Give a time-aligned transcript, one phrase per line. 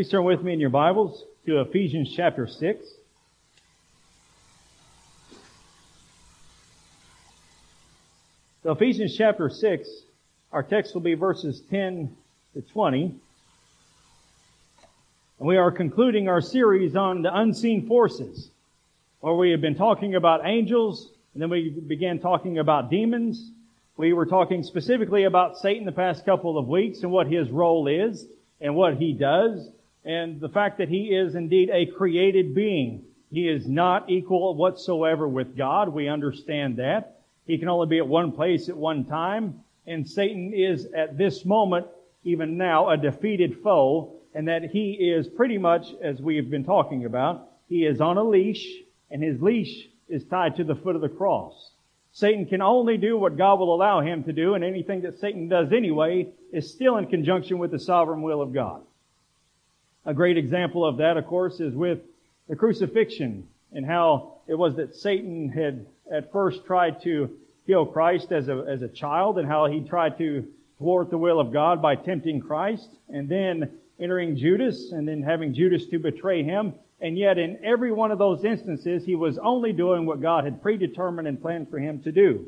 [0.00, 2.86] Please turn with me in your Bibles to Ephesians chapter 6.
[8.62, 9.90] So Ephesians chapter 6,
[10.52, 12.16] our text will be verses 10
[12.54, 13.02] to 20.
[13.02, 13.14] And
[15.38, 18.48] we are concluding our series on the unseen forces,
[19.20, 23.50] where we have been talking about angels, and then we began talking about demons.
[23.98, 27.86] We were talking specifically about Satan the past couple of weeks and what his role
[27.86, 28.24] is
[28.62, 29.68] and what he does,
[30.04, 33.04] and the fact that he is indeed a created being.
[33.30, 35.88] He is not equal whatsoever with God.
[35.88, 37.20] We understand that.
[37.46, 39.60] He can only be at one place at one time.
[39.86, 41.86] And Satan is at this moment,
[42.24, 44.16] even now, a defeated foe.
[44.34, 48.16] And that he is pretty much, as we have been talking about, he is on
[48.16, 48.66] a leash
[49.10, 51.72] and his leash is tied to the foot of the cross.
[52.12, 55.48] Satan can only do what God will allow him to do, and anything that Satan
[55.48, 58.82] does anyway is still in conjunction with the sovereign will of God.
[60.06, 62.00] A great example of that, of course, is with
[62.48, 67.30] the crucifixion and how it was that Satan had at first tried to
[67.66, 70.46] kill Christ as a, as a child and how he tried to
[70.78, 75.54] thwart the will of God by tempting Christ and then entering Judas and then having
[75.54, 76.72] Judas to betray him.
[77.00, 80.62] And yet in every one of those instances, he was only doing what God had
[80.62, 82.46] predetermined and planned for him to do.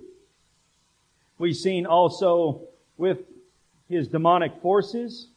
[1.39, 2.63] We've seen also
[2.97, 3.19] with
[3.89, 5.29] his demonic forces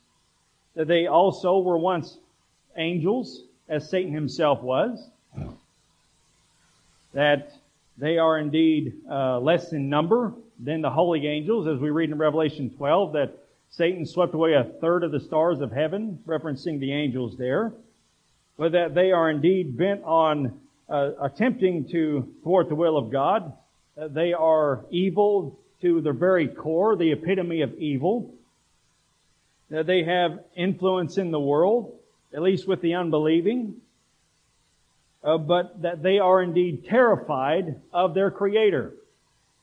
[0.76, 2.18] that they also were once
[2.78, 5.09] angels, as Satan himself was.
[7.14, 7.52] That
[7.98, 12.17] they are indeed uh, less in number than the holy angels, as we read in
[12.17, 13.38] Revelation 12 that
[13.72, 17.73] Satan swept away a third of the stars of heaven, referencing the angels there.
[18.58, 23.52] But that they are indeed bent on uh, attempting to thwart the will of God.
[23.98, 28.34] They are evil to their very core, the epitome of evil.
[29.69, 31.97] That they have influence in the world,
[32.33, 33.81] at least with the unbelieving
[35.25, 38.93] uh, but that they are indeed terrified of their Creator.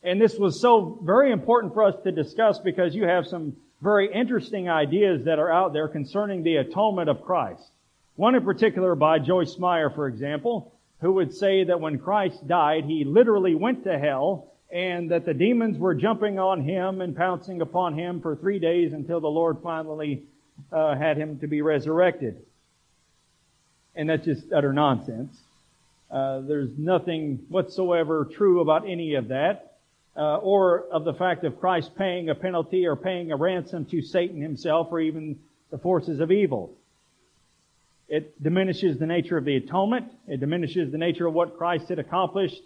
[0.03, 4.13] And this was so very important for us to discuss because you have some very
[4.13, 7.63] interesting ideas that are out there concerning the atonement of Christ.
[8.17, 12.85] One in particular by Joyce Meyer, for example, who would say that when Christ died,
[12.85, 17.61] he literally went to hell and that the demons were jumping on him and pouncing
[17.61, 20.23] upon him for three days until the Lord finally
[20.73, 22.43] uh, had him to be resurrected.
[23.95, 25.37] And that's just utter nonsense.
[26.11, 29.77] Uh, there's nothing whatsoever true about any of that,
[30.17, 34.01] uh, or of the fact of Christ paying a penalty or paying a ransom to
[34.01, 35.39] Satan himself or even
[35.71, 36.75] the forces of evil.
[38.09, 40.13] It diminishes the nature of the atonement.
[40.29, 42.63] It diminishes the nature of what Christ had accomplished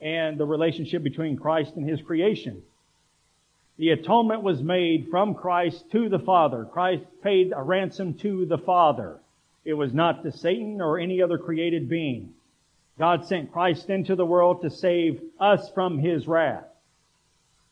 [0.00, 2.62] and the relationship between Christ and His creation.
[3.78, 6.64] The atonement was made from Christ to the Father.
[6.64, 9.18] Christ paid a ransom to the Father.
[9.64, 12.34] It was not to Satan or any other created being.
[12.98, 16.64] God sent Christ into the world to save us from His wrath.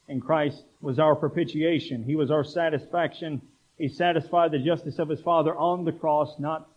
[0.09, 2.05] And Christ was our propitiation.
[2.05, 3.43] He was our satisfaction.
[3.77, 6.69] He satisfied the justice of His Father on the cross, not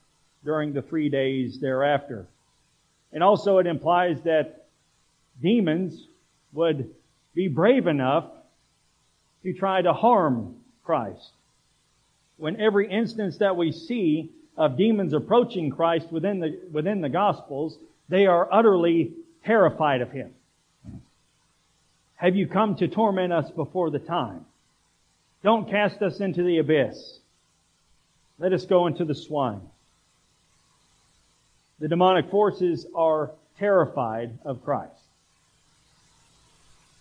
[0.43, 2.25] during the three days thereafter.
[3.11, 4.58] And also it implies that
[5.41, 6.07] demons
[6.53, 6.89] would
[7.33, 8.25] be brave enough
[9.43, 11.31] to try to harm Christ.
[12.37, 17.77] When every instance that we see of demons approaching Christ within the, within the Gospels,
[18.09, 19.13] they are utterly
[19.45, 20.33] terrified of him.
[22.15, 24.45] Have you come to torment us before the time?
[25.43, 27.19] Don't cast us into the abyss.
[28.39, 29.61] Let us go into the swine.
[31.79, 34.91] The demonic forces are terrified of Christ.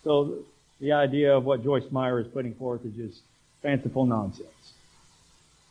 [0.09, 0.39] So
[0.81, 3.21] the idea of what Joyce Meyer is putting forth is just
[3.61, 4.73] fanciful nonsense.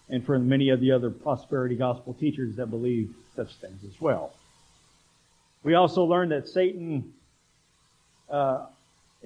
[0.08, 4.32] And for many of the other prosperity gospel teachers that believe such things as well.
[5.64, 7.12] We also learned that Satan,
[8.30, 8.66] uh,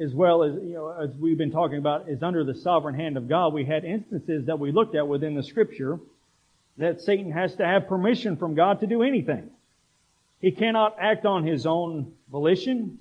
[0.01, 3.19] as well as you know, as we've been talking about, is under the sovereign hand
[3.19, 3.53] of God.
[3.53, 6.01] We had instances that we looked at within the Scripture
[6.79, 9.51] that Satan has to have permission from God to do anything.
[10.41, 12.97] He cannot act on his own volition.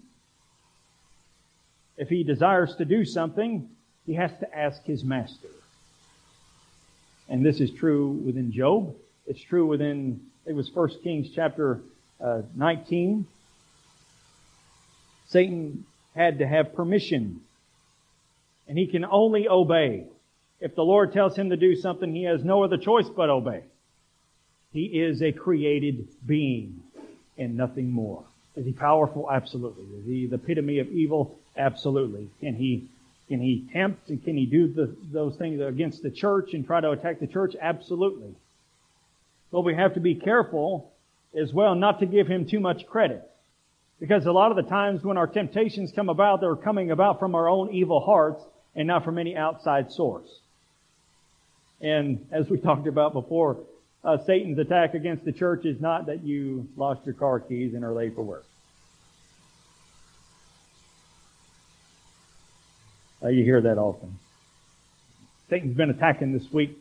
[1.97, 3.69] If he desires to do something,
[4.05, 5.49] he has to ask his master.
[7.29, 8.95] And this is true within Job.
[9.27, 11.81] It's true within, it was 1 Kings chapter
[12.19, 13.25] uh, 19,
[15.27, 17.41] Satan had to have permission.
[18.67, 20.05] And he can only obey.
[20.59, 23.63] If the Lord tells him to do something, he has no other choice but obey.
[24.71, 26.83] He is a created being
[27.37, 28.25] and nothing more.
[28.55, 29.29] Is he powerful?
[29.31, 29.85] Absolutely.
[29.99, 31.39] Is he the epitome of evil?
[31.57, 32.29] Absolutely.
[32.39, 32.89] Can he
[33.27, 36.81] can he tempt and can he do the, those things against the church and try
[36.81, 37.55] to attack the church?
[37.59, 38.35] Absolutely.
[39.51, 40.91] But we have to be careful
[41.39, 43.23] as well not to give him too much credit.
[44.01, 47.35] Because a lot of the times when our temptations come about, they're coming about from
[47.35, 48.43] our own evil hearts
[48.75, 50.27] and not from any outside source.
[51.79, 53.57] And as we talked about before,
[54.03, 57.83] uh, Satan's attack against the church is not that you lost your car keys and
[57.83, 58.45] are late for work.
[63.23, 64.17] Uh, you hear that often.
[65.49, 66.77] Satan's been attacking this week.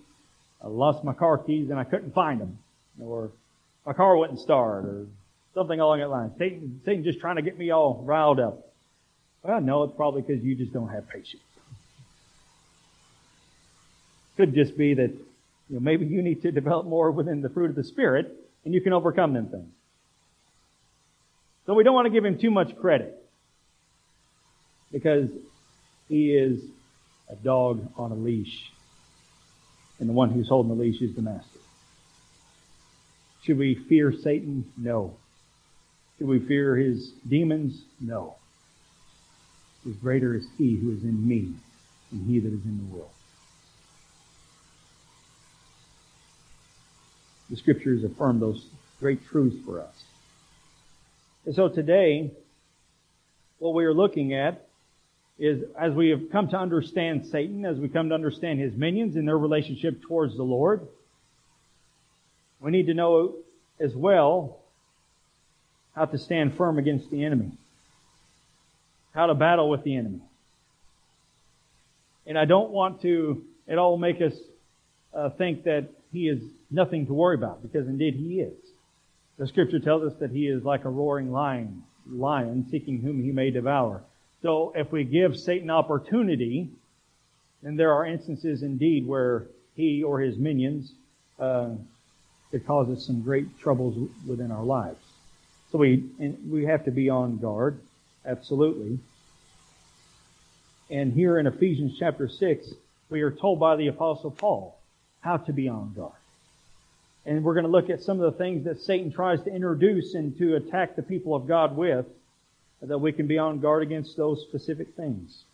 [0.63, 2.59] I lost my car keys and I couldn't find them.
[2.99, 3.31] Or
[3.85, 5.07] my car wouldn't start or
[5.55, 6.33] something along that line.
[6.39, 8.67] Satan, Satan just trying to get me all riled up.
[9.43, 11.43] Well, no, it's probably because you just don't have patience.
[14.37, 15.13] Could just be that
[15.71, 18.75] you know, maybe you need to develop more within the fruit of the Spirit and
[18.75, 19.73] you can overcome them things.
[21.65, 23.17] So we don't want to give him too much credit
[24.91, 25.31] because
[26.09, 26.61] he is
[27.29, 28.73] a dog on a leash
[30.01, 31.61] and the one who's holding the leash is the master.
[33.45, 34.65] Should we fear Satan?
[34.77, 35.17] No.
[36.19, 37.85] Should we fear his demons?
[38.01, 38.35] No.
[39.85, 41.55] Because greater is he who is in me
[42.11, 43.11] than he that is in the world.
[47.51, 48.65] The scriptures affirm those
[49.01, 50.05] great truths for us.
[51.47, 52.31] And so today,
[53.59, 54.67] what we are looking at
[55.39, 59.17] is as we have come to understand Satan, as we come to understand his minions
[59.17, 60.87] and their relationship towards the Lord,
[62.61, 63.37] we need to know
[63.81, 64.59] as well
[65.95, 67.53] how to stand firm against the enemy,
[69.15, 70.21] how to battle with the enemy.
[72.27, 74.35] And I don't want to at all make us
[75.15, 78.57] uh, think that he is nothing to worry about, because indeed he is.
[79.39, 83.33] The scripture tells us that he is like a roaring lion, lion seeking whom he
[83.33, 84.03] may devour.
[84.43, 86.69] So if we give Satan opportunity,
[87.63, 89.47] then there are instances indeed where
[89.77, 90.93] he or his minions
[91.39, 91.71] uh,
[92.51, 94.99] could cause us some great troubles within our lives.
[95.71, 96.05] So we
[96.49, 97.81] we have to be on guard,
[98.27, 98.99] absolutely.
[100.91, 102.75] And here in Ephesians chapter six,
[103.09, 104.80] we are told by the apostle Paul
[105.21, 106.13] how to be on guard.
[107.27, 110.15] And we're going to look at some of the things that Satan tries to introduce
[110.15, 112.07] and to attack the people of God with,
[112.83, 115.45] that we can be on guard against those specific things.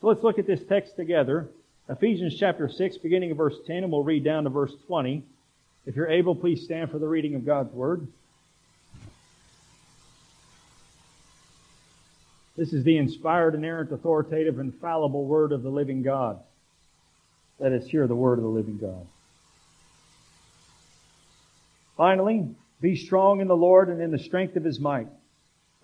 [0.00, 1.48] So let's look at this text together.
[1.88, 5.24] Ephesians chapter 6, beginning of verse 10, and we'll read down to verse 20.
[5.86, 8.06] If you're able, please stand for the reading of God's Word.
[12.56, 16.38] This is the inspired, inerrant, authoritative, infallible Word of the living God.
[17.62, 19.06] Let us hear the Word of the living God.
[21.96, 22.48] Finally,
[22.80, 25.06] be strong in the Lord and in the strength of His might.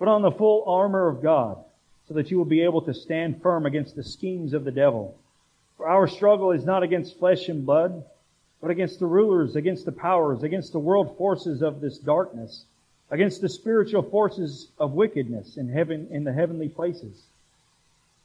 [0.00, 1.56] Put on the full armor of God
[2.08, 5.16] so that you will be able to stand firm against the schemes of the devil.
[5.76, 8.04] For our struggle is not against flesh and blood,
[8.60, 12.64] but against the rulers, against the powers, against the world forces of this darkness,
[13.12, 17.22] against the spiritual forces of wickedness in heaven, in the heavenly places.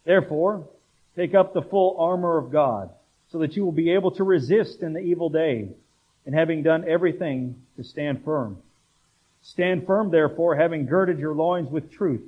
[0.05, 0.67] Therefore,
[1.15, 2.89] take up the full armor of God
[3.33, 5.67] so that you will be able to resist in the evil day
[6.23, 8.59] and having done everything to stand firm.
[9.41, 12.21] Stand firm therefore, having girded your loins with truth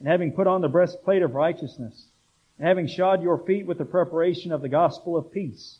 [0.00, 2.06] and having put on the breastplate of righteousness
[2.58, 5.78] and having shod your feet with the preparation of the gospel of peace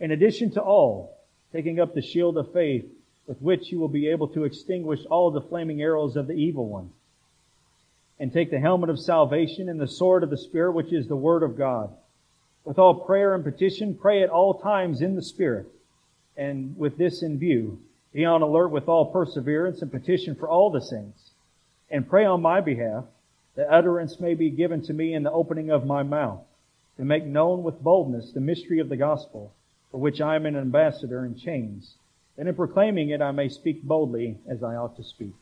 [0.00, 1.16] in addition to all,
[1.52, 2.84] taking up the shield of faith
[3.28, 6.66] with which you will be able to extinguish all the flaming arrows of the evil
[6.66, 6.90] one.
[8.18, 11.14] And take the helmet of salvation and the sword of the Spirit, which is the
[11.14, 11.94] Word of God.
[12.64, 15.66] With all prayer and petition, pray at all times in the Spirit.
[16.36, 17.80] And with this in view,
[18.12, 21.30] be on alert with all perseverance and petition for all the saints.
[21.90, 23.04] And pray on my behalf
[23.56, 26.40] that utterance may be given to me in the opening of my mouth
[26.96, 29.52] to make known with boldness the mystery of the gospel
[29.92, 31.94] for which I am an ambassador in chains,
[32.36, 35.34] that in proclaiming it I may speak boldly as I ought to speak.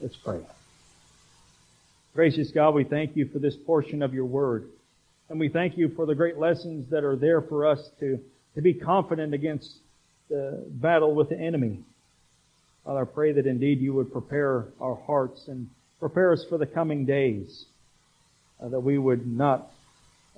[0.00, 0.40] Let's pray.
[2.14, 4.68] Gracious God, we thank you for this portion of your word.
[5.30, 8.18] And we thank you for the great lessons that are there for us to,
[8.54, 9.70] to be confident against
[10.28, 11.80] the battle with the enemy.
[12.84, 15.68] Father, I pray that indeed you would prepare our hearts and
[16.00, 17.66] prepare us for the coming days,
[18.62, 19.70] uh, that we would not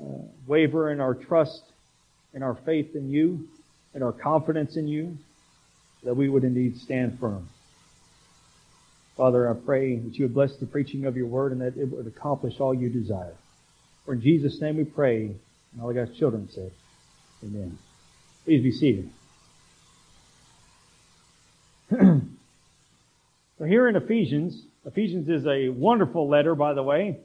[0.00, 0.06] uh,
[0.46, 1.62] waver in our trust
[2.32, 3.48] in our faith in you
[3.94, 5.16] in our confidence in you,
[6.04, 7.48] that we would indeed stand firm.
[9.16, 11.90] Father, I pray that you would bless the preaching of your word and that it
[11.90, 13.34] would accomplish all you desire.
[14.04, 15.26] For in Jesus' name we pray,
[15.72, 16.72] and all God's children said,
[17.44, 17.78] Amen.
[18.44, 19.10] Please be seated.
[21.90, 27.18] so here in Ephesians, Ephesians is a wonderful letter, by the way.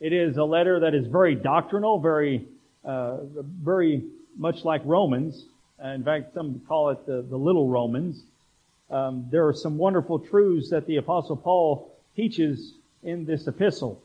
[0.00, 2.46] It is a letter that is very doctrinal, very,
[2.84, 3.18] uh,
[3.62, 4.04] very
[4.36, 5.44] much like Romans.
[5.82, 8.22] Uh, in fact, some call it the, the little Romans.
[8.90, 14.00] um, there are some wonderful truths that the Apostle Paul teaches in this epistle.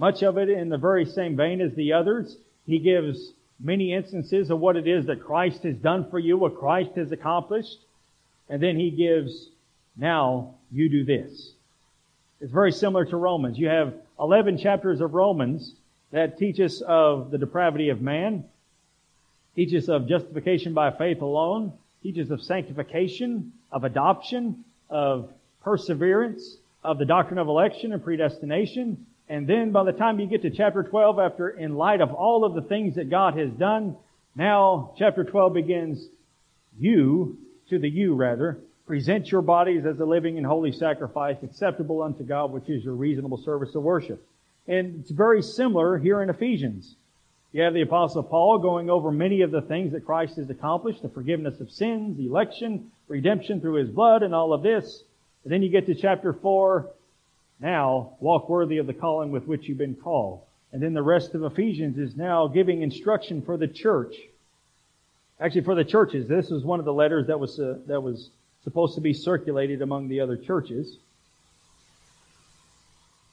[0.00, 2.38] Much of it in the very same vein as the others.
[2.64, 6.58] He gives many instances of what it is that Christ has done for you, what
[6.58, 7.76] Christ has accomplished.
[8.48, 9.50] And then he gives,
[9.98, 11.52] now you do this.
[12.40, 13.58] It's very similar to Romans.
[13.58, 15.74] You have 11 chapters of Romans
[16.12, 18.44] that teach us of the depravity of man,
[19.54, 25.30] teach us of justification by faith alone, teach us of sanctification, of adoption, of
[25.62, 29.04] perseverance, of the doctrine of election and predestination.
[29.30, 32.44] And then by the time you get to chapter 12, after in light of all
[32.44, 33.96] of the things that God has done,
[34.34, 36.04] now chapter 12 begins,
[36.76, 42.02] you, to the you rather, present your bodies as a living and holy sacrifice acceptable
[42.02, 44.20] unto God, which is your reasonable service of worship.
[44.66, 46.96] And it's very similar here in Ephesians.
[47.52, 51.02] You have the apostle Paul going over many of the things that Christ has accomplished,
[51.02, 55.04] the forgiveness of sins, election, redemption through his blood, and all of this.
[55.44, 56.90] And then you get to chapter 4.
[57.60, 60.40] Now, walk worthy of the calling with which you've been called.
[60.72, 64.14] And then the rest of Ephesians is now giving instruction for the church.
[65.40, 66.28] Actually, for the churches.
[66.28, 68.30] This was one of the letters that was, uh, that was
[68.64, 70.96] supposed to be circulated among the other churches.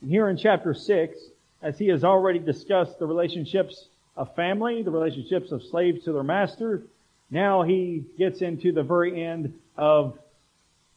[0.05, 1.17] Here in chapter 6,
[1.61, 6.23] as he has already discussed the relationships of family, the relationships of slaves to their
[6.23, 6.83] master,
[7.29, 10.17] now he gets into the very end of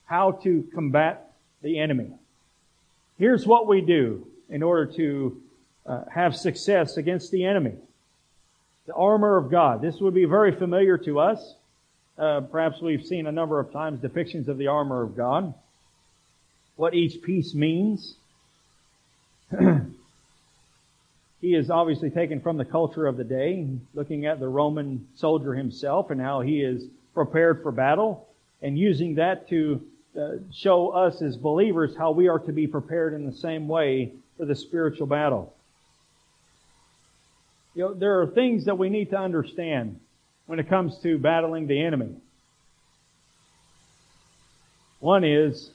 [0.05, 1.33] how to combat
[1.63, 2.13] the enemy.
[3.21, 5.43] Here's what we do in order to
[5.85, 7.75] uh, have success against the enemy.
[8.87, 9.83] The armor of God.
[9.83, 11.55] This would be very familiar to us.
[12.17, 15.53] Uh, perhaps we've seen a number of times depictions of the armor of God.
[16.77, 18.15] What each piece means.
[21.43, 25.55] he is obviously taken from the culture of the day, looking at the Roman soldier
[25.55, 28.27] himself and how he is prepared for battle,
[28.63, 29.83] and using that to
[30.19, 34.13] uh, show us as believers how we are to be prepared in the same way
[34.37, 35.55] for the spiritual battle.
[37.75, 40.01] You know, there are things that we need to understand
[40.47, 42.17] when it comes to battling the enemy.
[44.99, 45.71] One is,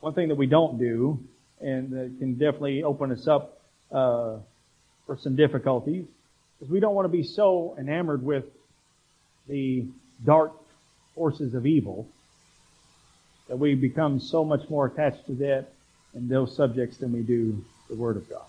[0.00, 1.18] one thing that we don't do,
[1.60, 3.58] and that can definitely open us up
[3.90, 4.36] uh,
[5.06, 6.04] for some difficulties,
[6.60, 8.44] is we don't want to be so enamored with
[9.48, 9.86] the
[10.24, 10.52] dark
[11.14, 12.06] forces of evil
[13.48, 15.66] that we become so much more attached to that
[16.14, 18.46] and those subjects than we do the Word of God.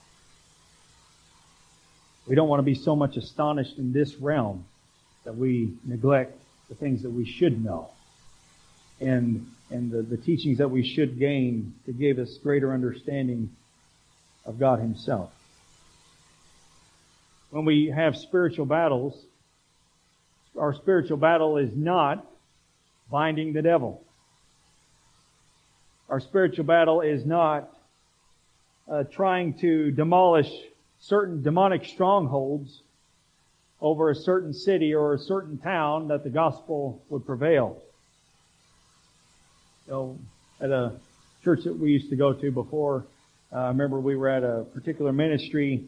[2.28, 4.66] We don't want to be so much astonished in this realm
[5.26, 7.90] that we neglect the things that we should know
[9.00, 13.50] and, and the, the teachings that we should gain to give us greater understanding
[14.46, 15.32] of God Himself.
[17.52, 19.16] When we have spiritual battles,
[20.58, 22.26] our spiritual battle is not
[23.12, 24.04] binding the devil.
[26.08, 27.68] Our spiritual battle is not
[28.88, 30.52] uh, trying to demolish
[31.00, 32.82] certain demonic strongholds
[33.82, 37.82] over a certain city or a certain town that the gospel would prevail.
[39.88, 40.20] You know,
[40.62, 40.94] at a
[41.44, 43.06] church that we used to go to before,
[43.52, 45.86] uh, I remember we were at a particular ministry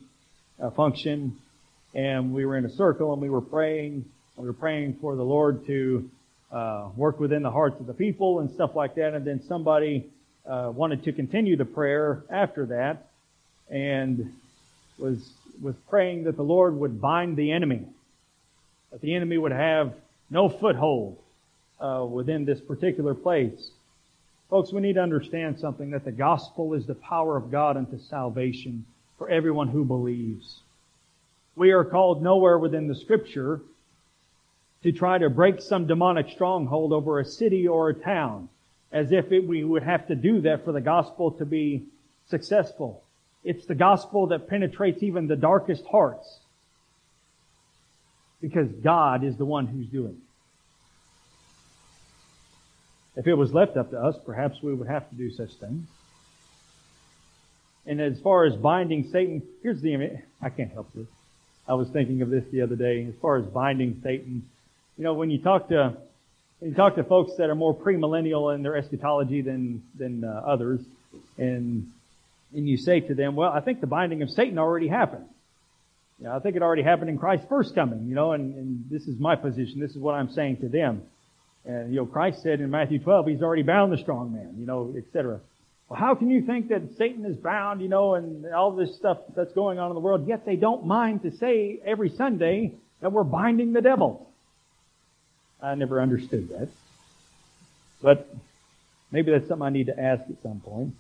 [0.60, 1.38] uh, function
[1.94, 4.06] and we were in a circle and we were praying.
[4.36, 6.10] We were praying for the Lord to
[6.52, 9.14] uh, work within the hearts of the people and stuff like that.
[9.14, 10.06] And then somebody
[10.46, 13.08] uh, wanted to continue the prayer after that,
[13.70, 14.34] and
[14.98, 15.20] was
[15.62, 17.86] was praying that the Lord would bind the enemy,
[18.92, 19.94] that the enemy would have
[20.30, 21.18] no foothold
[21.80, 23.72] uh, within this particular place.
[24.50, 28.00] Folks, we need to understand something that the gospel is the power of God unto
[28.00, 28.86] salvation
[29.18, 30.60] for everyone who believes.
[31.56, 33.60] We are called nowhere within the scripture
[34.88, 38.48] to try to break some demonic stronghold over a city or a town,
[38.90, 41.84] as if it, we would have to do that for the gospel to be
[42.30, 43.04] successful.
[43.44, 46.40] It's the gospel that penetrates even the darkest hearts.
[48.40, 50.22] Because God is the one who's doing
[53.16, 53.20] it.
[53.20, 55.86] If it was left up to us, perhaps we would have to do such things.
[57.86, 60.22] And as far as binding Satan, here's the.
[60.42, 61.08] I can't help this.
[61.68, 63.06] I was thinking of this the other day.
[63.06, 64.48] As far as binding Satan,
[64.98, 65.96] you know, when you talk to
[66.60, 70.42] when you talk to folks that are more premillennial in their eschatology than than uh,
[70.46, 70.82] others,
[71.38, 71.92] and
[72.54, 75.26] and you say to them, "Well, I think the binding of Satan already happened.
[76.20, 78.08] Know, I think it already happened in Christ's first coming.
[78.08, 79.80] You know, and, and this is my position.
[79.80, 81.04] This is what I'm saying to them.
[81.66, 84.56] And you know, Christ said in Matthew 12, He's already bound the strong man.
[84.58, 85.40] You know, etc.
[85.90, 89.20] Well, how can you think that Satan is bound, you know, and all this stuff
[89.36, 93.12] that's going on in the world, yet they don't mind to say every Sunday that
[93.12, 94.27] we're binding the devil?
[95.62, 96.70] I never understood that.
[98.02, 98.34] But
[99.12, 100.94] maybe that's something I need to ask at some point.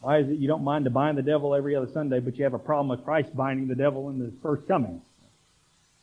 [0.00, 2.44] Why is it you don't mind to bind the devil every other Sunday, but you
[2.44, 5.00] have a problem with Christ binding the devil in the first coming?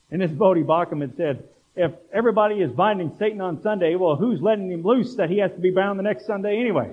[0.09, 1.43] And this Voddie Baucham had said,
[1.75, 5.51] if everybody is binding Satan on Sunday, well, who's letting him loose that he has
[5.51, 6.91] to be bound the next Sunday anyway?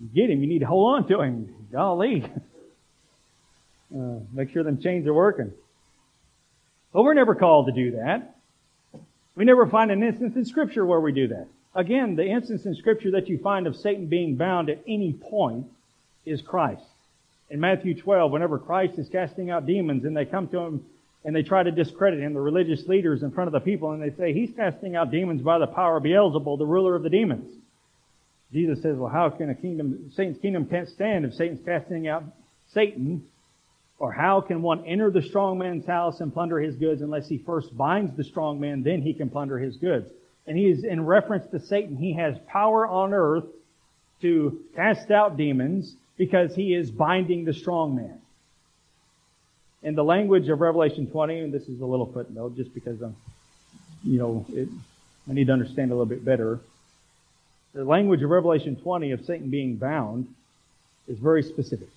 [0.00, 1.54] You get him, you need to hold on to him.
[1.72, 2.24] Golly.
[3.94, 5.52] Uh, make sure them chains are working.
[6.92, 8.36] But we're never called to do that.
[9.36, 11.48] We never find an instance in Scripture where we do that.
[11.74, 15.66] Again, the instance in Scripture that you find of Satan being bound at any point
[16.24, 16.84] is Christ.
[17.50, 20.84] In Matthew 12, whenever Christ is casting out demons and they come to him
[21.24, 24.02] and they try to discredit him, the religious leaders in front of the people, and
[24.02, 27.10] they say, He's casting out demons by the power of Beelzebul, the ruler of the
[27.10, 27.50] demons.
[28.52, 32.24] Jesus says, Well, how can a kingdom, Satan's kingdom can't stand if Satan's casting out
[32.72, 33.24] Satan?
[34.04, 37.38] Or how can one enter the strong man's house and plunder his goods unless he
[37.38, 40.10] first binds the strong man, then he can plunder his goods?
[40.46, 41.96] And he is in reference to Satan.
[41.96, 43.46] He has power on earth
[44.20, 48.20] to cast out demons because he is binding the strong man.
[49.82, 53.16] In the language of Revelation 20, and this is a little footnote just because I'm,
[54.02, 54.68] you know, it,
[55.30, 56.60] I need to understand a little bit better.
[57.72, 60.28] The language of Revelation 20 of Satan being bound
[61.08, 61.88] is very specific.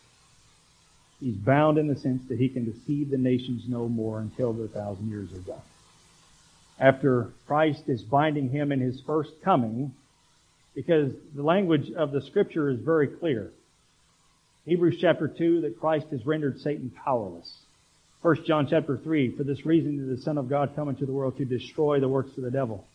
[1.19, 4.67] He's bound in the sense that he can deceive the nations no more until the
[4.67, 5.61] thousand years are done.
[6.79, 9.93] After Christ is binding him in his first coming,
[10.75, 13.51] because the language of the scripture is very clear.
[14.65, 17.51] Hebrews chapter 2, that Christ has rendered Satan powerless.
[18.21, 21.13] 1 John chapter 3, for this reason did the Son of God come into the
[21.13, 22.85] world to destroy the works of the devil.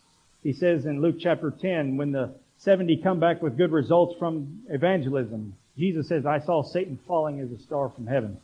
[0.44, 4.62] He says in Luke chapter 10, when the 70 come back with good results from
[4.68, 8.38] evangelism, Jesus says, I saw Satan falling as a star from heaven.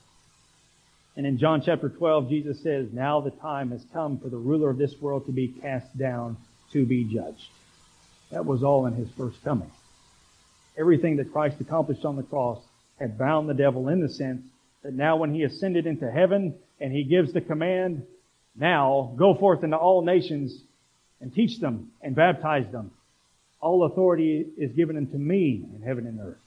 [1.16, 4.70] And in John chapter 12, Jesus says, Now the time has come for the ruler
[4.70, 6.36] of this world to be cast down
[6.72, 7.48] to be judged.
[8.30, 9.70] That was all in his first coming.
[10.78, 12.62] Everything that Christ accomplished on the cross
[12.98, 14.42] had bound the devil in the sense
[14.82, 18.06] that now when he ascended into heaven and he gives the command,
[18.54, 20.56] now go forth into all nations
[21.20, 22.92] and teach them and baptize them.
[23.60, 26.38] All authority is given unto me in heaven and earth.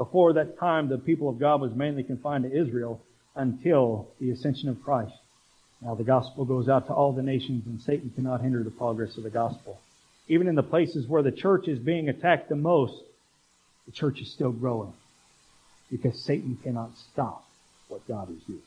[0.00, 3.02] Before that time, the people of God was mainly confined to Israel
[3.36, 5.12] until the ascension of Christ.
[5.82, 9.18] Now the gospel goes out to all the nations and Satan cannot hinder the progress
[9.18, 9.78] of the gospel.
[10.26, 12.94] Even in the places where the church is being attacked the most,
[13.84, 14.94] the church is still growing
[15.90, 17.44] because Satan cannot stop
[17.88, 18.62] what God is doing.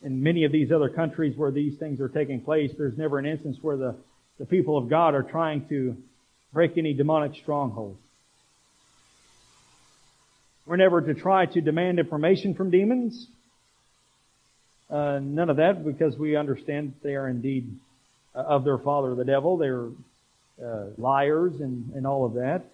[0.00, 3.26] In many of these other countries where these things are taking place, there's never an
[3.26, 3.96] instance where the,
[4.38, 5.94] the people of God are trying to
[6.52, 7.96] break any demonic stronghold.
[10.66, 13.26] We're never to try to demand information from demons.
[14.90, 17.78] Uh, none of that because we understand they are indeed
[18.34, 19.56] uh, of their father, the devil.
[19.56, 19.88] They're
[20.62, 22.64] uh, liars and, and all of that.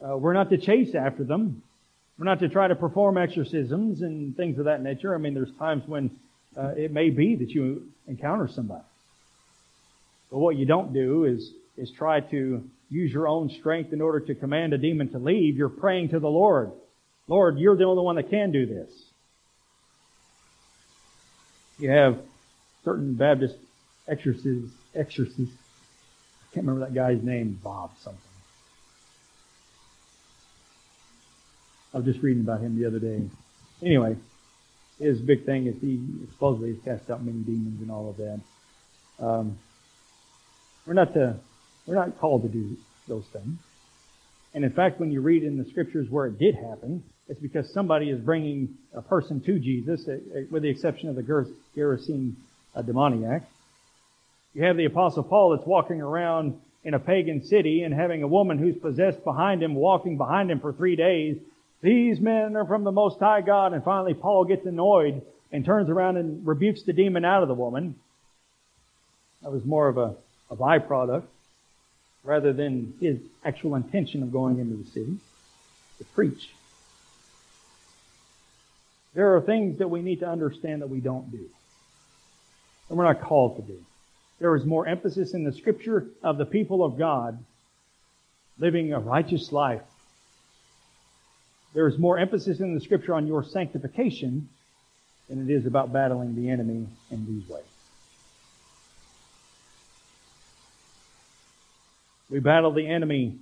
[0.00, 1.62] Uh, we're not to chase after them.
[2.18, 5.14] We're not to try to perform exorcisms and things of that nature.
[5.14, 6.10] I mean, there's times when
[6.56, 8.84] uh, it may be that you encounter somebody.
[10.30, 14.20] But what you don't do is is try to use your own strength in order
[14.20, 16.72] to command a demon to leave, you're praying to the Lord.
[17.26, 18.90] Lord, you're the only one that can do this.
[21.78, 22.18] You have
[22.84, 23.56] certain Baptist
[24.08, 25.54] exorcists, exorcists,
[26.50, 28.20] I can't remember that guy's name, Bob something.
[31.92, 33.22] I was just reading about him the other day.
[33.82, 34.16] Anyway,
[34.98, 36.00] his big thing is he
[36.32, 38.40] supposedly has cast out many demons and all of that.
[39.20, 39.58] Um,
[40.86, 41.36] we're not to
[41.88, 42.76] we're not called to do
[43.08, 43.58] those things.
[44.54, 47.72] And in fact, when you read in the scriptures where it did happen, it's because
[47.72, 51.22] somebody is bringing a person to Jesus, eh, eh, with the exception of the
[51.74, 52.34] Gerasene
[52.74, 53.42] uh, demoniac.
[54.54, 58.28] You have the apostle Paul that's walking around in a pagan city and having a
[58.28, 61.36] woman who's possessed behind him, walking behind him for three days.
[61.80, 63.72] These men are from the Most High God.
[63.72, 65.22] And finally Paul gets annoyed
[65.52, 67.94] and turns around and rebukes the demon out of the woman.
[69.42, 70.14] That was more of a,
[70.50, 71.24] a byproduct
[72.24, 75.16] rather than his actual intention of going into the city
[75.98, 76.50] to preach.
[79.14, 81.44] There are things that we need to understand that we don't do.
[82.88, 83.82] And we're not called to do.
[84.38, 87.38] There is more emphasis in the scripture of the people of God
[88.58, 89.82] living a righteous life.
[91.74, 94.48] There is more emphasis in the scripture on your sanctification
[95.28, 97.64] than it is about battling the enemy in these ways.
[102.30, 103.38] We battle the enemy,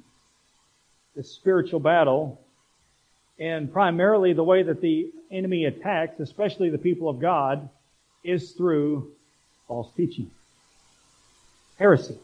[1.14, 2.40] the spiritual battle,
[3.38, 7.68] And primarily the way that the enemy attacks, especially the people of God,
[8.24, 9.12] is through
[9.68, 10.30] false teaching.
[11.78, 12.18] Heresy.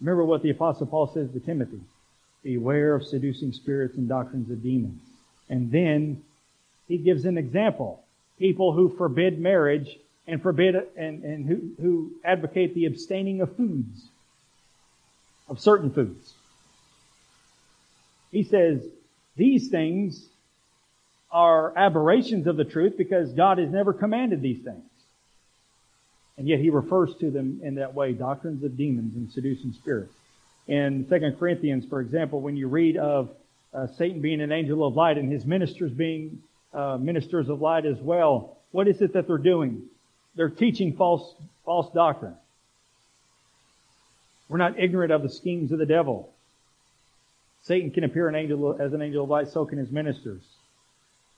[0.00, 1.80] Remember what the apostle Paul says to Timothy.
[2.42, 5.00] Beware of seducing spirits and doctrines of demons.
[5.48, 6.22] And then
[6.88, 8.02] he gives an example.
[8.38, 14.08] People who forbid marriage and forbid and, and who, who advocate the abstaining of foods,
[15.50, 16.32] of certain foods.
[18.30, 18.82] He says
[19.36, 20.24] these things
[21.30, 24.84] are aberrations of the truth because God has never commanded these things.
[26.38, 30.14] And yet he refers to them in that way, doctrines of demons and seducing spirits.
[30.66, 33.30] In 2 Corinthians, for example, when you read of
[33.74, 37.84] uh, Satan being an angel of light and his ministers being uh, ministers of light
[37.84, 39.82] as well, what is it that they're doing?
[40.36, 41.34] They're teaching false,
[41.64, 42.36] false doctrine.
[44.50, 46.28] We're not ignorant of the schemes of the devil.
[47.62, 50.42] Satan can appear an angel, as an angel of light, so can his ministers.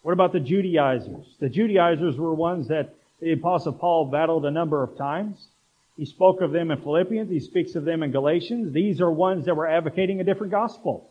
[0.01, 1.27] What about the Judaizers?
[1.39, 5.47] The Judaizers were ones that the apostle Paul battled a number of times.
[5.99, 7.31] He spoke of them in Philippians.
[7.31, 8.73] He speaks of them in Galatians.
[8.73, 11.11] These are ones that were advocating a different gospel.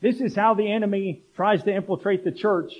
[0.00, 2.72] This is how the enemy tries to infiltrate the church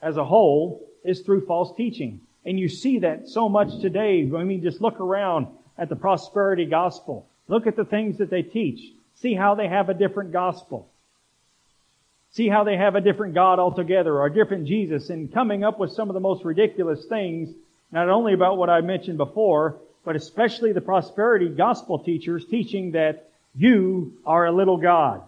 [0.00, 2.22] as a whole is through false teaching.
[2.46, 4.22] And you see that so much today.
[4.34, 7.26] I mean, just look around at the prosperity gospel.
[7.48, 8.80] Look at the things that they teach.
[9.16, 10.88] See how they have a different gospel.
[12.32, 15.78] See how they have a different God altogether or a different Jesus and coming up
[15.78, 17.54] with some of the most ridiculous things,
[17.92, 23.30] not only about what I mentioned before, but especially the prosperity gospel teachers teaching that
[23.54, 25.22] you are a little God.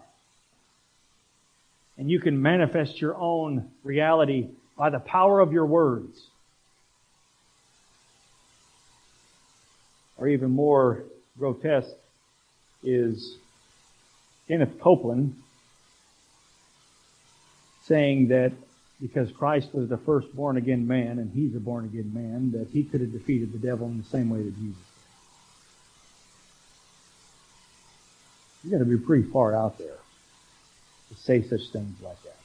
[1.97, 6.21] And you can manifest your own reality by the power of your words.
[10.17, 11.03] Or even more
[11.39, 11.95] grotesque
[12.83, 13.37] is
[14.47, 15.35] Kenneth Copeland
[17.83, 18.51] saying that
[19.01, 22.67] because Christ was the first born again man and he's a born again man, that
[22.71, 24.75] he could have defeated the devil in the same way that Jesus
[28.63, 28.71] did.
[28.71, 29.97] You got to be pretty far out there
[31.09, 32.35] to say such things like that.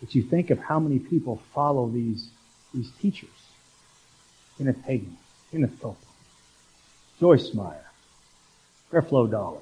[0.00, 2.28] But you think of how many people follow these,
[2.74, 3.30] these teachers.
[4.58, 5.14] Kenneth Hagin,
[5.50, 5.98] Kenneth Copeland,
[7.18, 7.90] Joyce Meyer,
[8.94, 9.58] Creflo Dollar,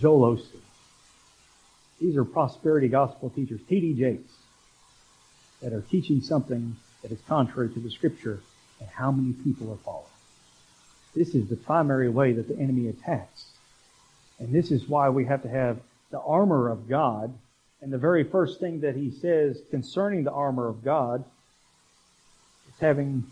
[0.00, 0.60] Joel Osteen.
[2.00, 3.94] These are prosperity gospel teachers, T.D.
[3.94, 4.32] Jakes,
[5.60, 8.38] that are teaching something that is contrary to the scripture,
[8.78, 10.04] and how many people are following.
[11.16, 13.46] This is the primary way that the enemy attacks.
[14.38, 15.78] And this is why we have to have
[16.12, 17.34] the armor of God.
[17.82, 21.24] And the very first thing that he says concerning the armor of God
[22.68, 23.24] is having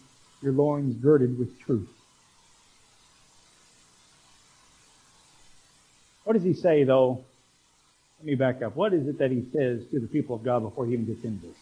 [0.42, 1.88] your loins girded with truth.
[6.28, 7.24] What does he say, though?
[8.18, 8.76] Let me back up.
[8.76, 11.24] What is it that he says to the people of God before he even gets
[11.24, 11.56] into this?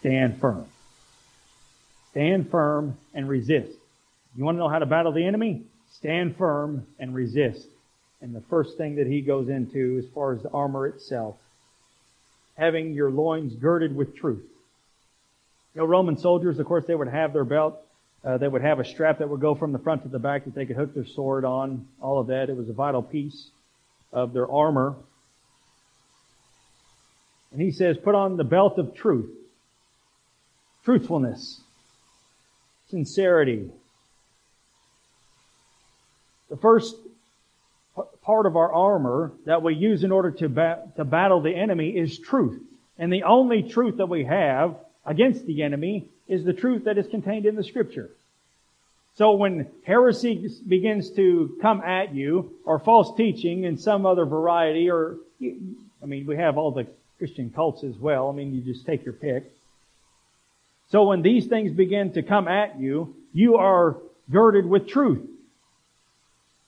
[0.00, 0.66] Stand firm.
[2.10, 3.72] Stand firm and resist.
[4.36, 5.62] You want to know how to battle the enemy?
[5.92, 7.66] Stand firm and resist.
[8.20, 11.36] And the first thing that he goes into as far as the armor itself,
[12.58, 14.44] having your loins girded with truth.
[15.74, 17.80] You know, Roman soldiers, of course, they would have their belt.
[18.24, 20.44] Uh, they would have a strap that would go from the front to the back
[20.44, 21.86] that they could hook their sword on.
[22.00, 22.50] All of that.
[22.50, 23.50] It was a vital piece
[24.12, 24.96] of their armor.
[27.52, 29.30] And he says, put on the belt of truth.
[30.84, 31.60] Truthfulness.
[32.90, 33.70] Sincerity.
[36.50, 36.96] The first
[38.22, 40.48] part of our armor that we use in order to,
[40.96, 42.60] to battle the enemy is truth.
[42.98, 44.76] And the only truth that we have
[45.08, 48.10] against the enemy is the truth that is contained in the scripture.
[49.16, 54.90] So when heresy begins to come at you, or false teaching in some other variety,
[54.90, 58.28] or, I mean, we have all the Christian cults as well.
[58.28, 59.50] I mean, you just take your pick.
[60.90, 63.96] So when these things begin to come at you, you are
[64.30, 65.26] girded with truth.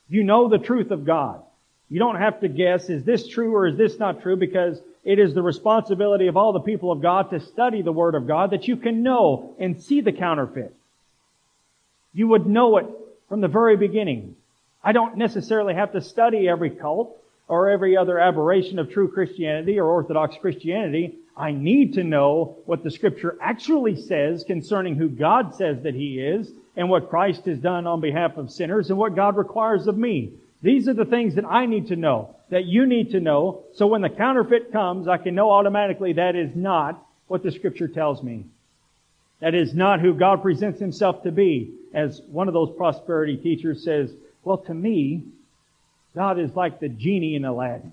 [0.09, 1.43] You know the truth of God.
[1.91, 4.37] You don't have to guess, is this true or is this not true?
[4.37, 8.15] Because it is the responsibility of all the people of God to study the Word
[8.15, 10.75] of God that you can know and see the counterfeit.
[12.13, 12.87] You would know it
[13.29, 14.37] from the very beginning.
[14.85, 17.17] I don't necessarily have to study every cult
[17.49, 21.17] or every other aberration of true Christianity or Orthodox Christianity.
[21.37, 26.21] I need to know what the Scripture actually says concerning who God says that He
[26.21, 29.99] is and what Christ has done on behalf of sinners and what God requires of
[29.99, 30.33] me.
[30.63, 33.87] These are the things that I need to know, that you need to know, so
[33.87, 38.23] when the counterfeit comes, I can know automatically that is not what the scripture tells
[38.23, 38.45] me.
[39.41, 41.73] That is not who God presents himself to be.
[41.95, 44.13] As one of those prosperity teachers says,
[44.45, 45.25] well, to me,
[46.15, 47.93] God is like the genie in Aladdin.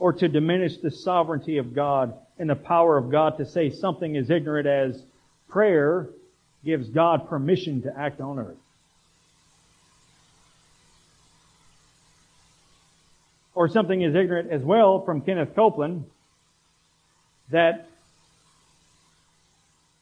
[0.00, 4.16] Or to diminish the sovereignty of God and the power of God to say something
[4.16, 5.00] as ignorant as
[5.48, 6.08] prayer
[6.64, 8.56] gives God permission to act on earth.
[13.54, 16.04] Or something as ignorant as well from Kenneth Copeland
[17.50, 17.88] that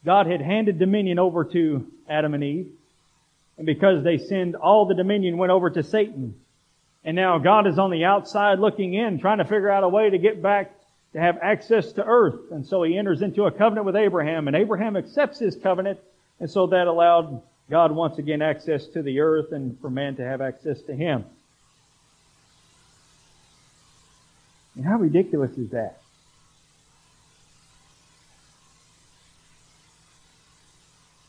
[0.04, 2.70] God had handed dominion over to Adam and Eve.
[3.58, 6.34] And because they sinned, all the dominion went over to Satan.
[7.04, 10.10] And now God is on the outside looking in, trying to figure out a way
[10.10, 10.72] to get back
[11.12, 12.52] to have access to earth.
[12.52, 15.98] And so he enters into a covenant with Abraham, and Abraham accepts his covenant,
[16.40, 20.24] and so that allowed God once again access to the earth and for man to
[20.24, 21.24] have access to him.
[24.74, 26.00] And how ridiculous is that?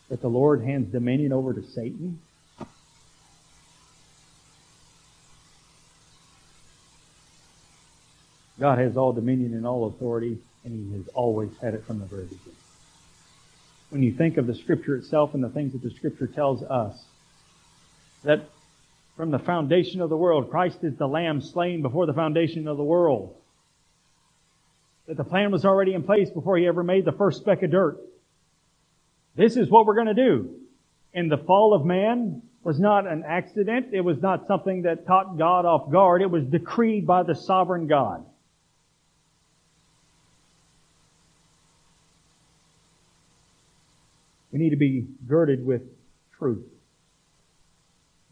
[0.10, 2.20] That the Lord hands dominion over to Satan?
[8.60, 12.06] God has all dominion and all authority, and He has always had it from the
[12.06, 12.61] very beginning.
[13.92, 16.98] When you think of the Scripture itself and the things that the Scripture tells us,
[18.24, 18.48] that
[19.18, 22.78] from the foundation of the world, Christ is the Lamb slain before the foundation of
[22.78, 23.36] the world.
[25.08, 27.72] That the plan was already in place before He ever made the first speck of
[27.72, 28.00] dirt.
[29.36, 30.56] This is what we're going to do.
[31.14, 33.88] And the fall of man was not an accident.
[33.92, 36.22] It was not something that caught God off guard.
[36.22, 38.26] It was decreed by the sovereign God.
[44.52, 45.82] We need to be girded with
[46.38, 46.66] truth.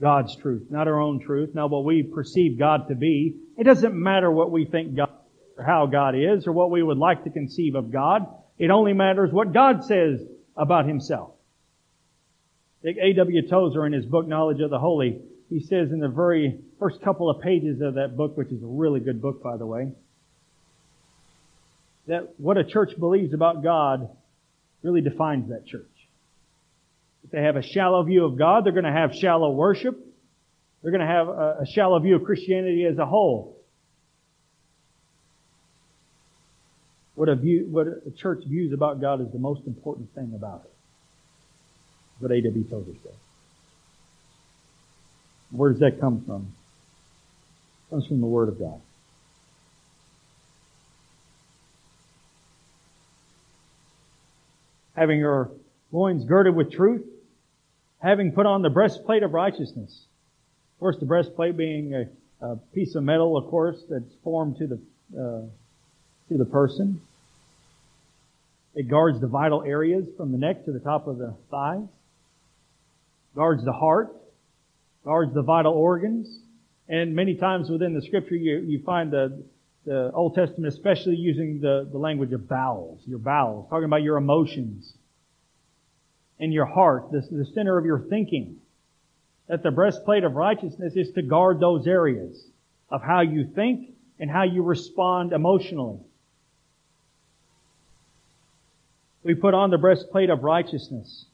[0.01, 3.36] God's truth, not our own truth, not what we perceive God to be.
[3.58, 5.12] It doesn't matter what we think God
[5.58, 8.25] or how God is or what we would like to conceive of God.
[8.58, 10.21] It only matters what God says
[10.55, 11.32] about himself.
[12.84, 13.47] A.W.
[13.49, 17.29] Tozer in his book Knowledge of the Holy, he says in the very first couple
[17.29, 19.91] of pages of that book, which is a really good book by the way,
[22.08, 24.10] that what a church believes about God
[24.82, 25.86] really defines that church.
[27.23, 29.97] If they have a shallow view of God, they're going to have shallow worship.
[30.82, 33.58] They're going to have a, shallow view of Christianity as a whole.
[37.15, 40.62] What a view, what a church views about God is the most important thing about
[40.63, 40.71] it.
[42.19, 42.63] What A.W.
[42.63, 43.13] Tozer said.
[45.51, 46.53] Where does that come from?
[47.88, 48.79] It comes from the Word of God.
[54.95, 55.51] Having your
[55.91, 57.06] loins girded with truth,
[57.99, 60.06] having put on the breastplate of righteousness.
[60.75, 64.67] Of course, the breastplate being a, a piece of metal, of course, that's formed to
[64.67, 64.80] the
[65.19, 65.41] uh,
[66.30, 67.02] to the person.
[68.75, 71.88] It guards the vital areas from the neck to the top of the thighs.
[73.36, 74.15] Guards the heart.
[75.04, 76.28] Guards the vital organs.
[76.88, 79.43] And many times within the scripture, you, you find the,
[79.86, 84.17] the Old Testament especially using the, the language of bowels, your bowels, talking about your
[84.17, 84.93] emotions,
[86.39, 88.58] in your heart, the, the center of your thinking.
[89.47, 92.43] That the breastplate of righteousness is to guard those areas
[92.89, 95.99] of how you think and how you respond emotionally.
[99.23, 101.25] We put on the breastplate of righteousness.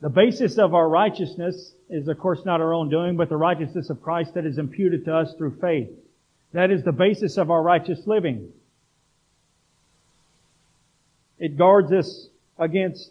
[0.00, 3.90] The basis of our righteousness is of course not our own doing, but the righteousness
[3.90, 5.90] of Christ that is imputed to us through faith.
[6.52, 8.50] That is the basis of our righteous living.
[11.38, 12.28] It guards us
[12.58, 13.10] against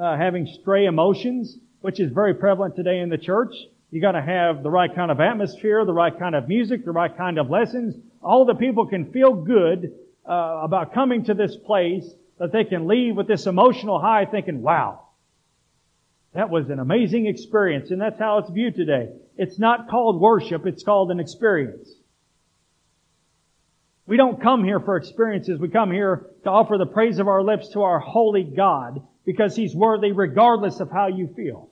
[0.00, 3.54] uh, having stray emotions, which is very prevalent today in the church.
[3.90, 6.92] You got to have the right kind of atmosphere, the right kind of music, the
[6.92, 7.94] right kind of lessons.
[8.22, 9.92] All the people can feel good
[10.28, 12.04] uh, about coming to this place
[12.38, 15.00] that they can leave with this emotional high, thinking, "Wow,
[16.32, 19.10] that was an amazing experience." And that's how it's viewed today.
[19.36, 21.94] It's not called worship; it's called an experience.
[24.06, 25.60] We don't come here for experiences.
[25.60, 29.56] We come here to offer the praise of our lips to our holy God because
[29.56, 31.70] He's worthy regardless of how you feel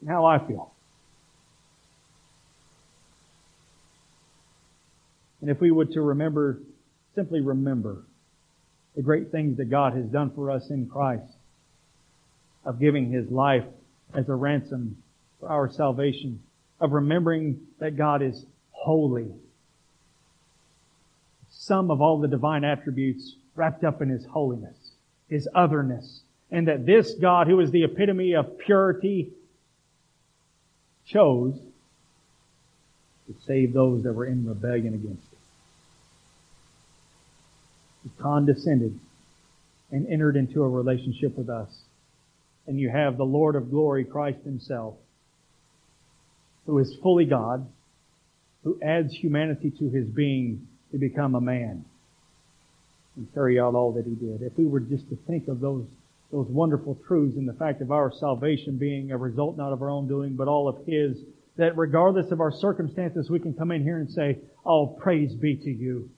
[0.00, 0.72] and how I feel.
[5.40, 6.58] And if we would to remember,
[7.14, 8.02] simply remember
[8.96, 11.34] the great things that God has done for us in Christ
[12.64, 13.64] of giving His life
[14.14, 14.96] as a ransom
[15.40, 16.40] for our salvation,
[16.80, 19.32] of remembering that God is holy.
[21.50, 24.83] Some of all the divine attributes wrapped up in His holiness
[25.28, 26.20] his otherness.
[26.50, 29.32] And that this God, who is the epitome of purity,
[31.06, 31.54] chose
[33.26, 35.38] to save those that were in rebellion against him.
[38.04, 38.98] He condescended
[39.90, 41.70] and entered into a relationship with us.
[42.66, 44.94] And you have the Lord of glory, Christ himself,
[46.66, 47.66] who is fully God,
[48.62, 51.84] who adds humanity to his being to become a man
[53.16, 54.42] and carry out all that he did.
[54.42, 55.84] If we were just to think of those
[56.34, 59.88] those wonderful truths and the fact of our salvation being a result not of our
[59.88, 61.16] own doing, but all of his,
[61.56, 65.54] that regardless of our circumstances, we can come in here and say, Oh, praise be
[65.54, 66.10] to you.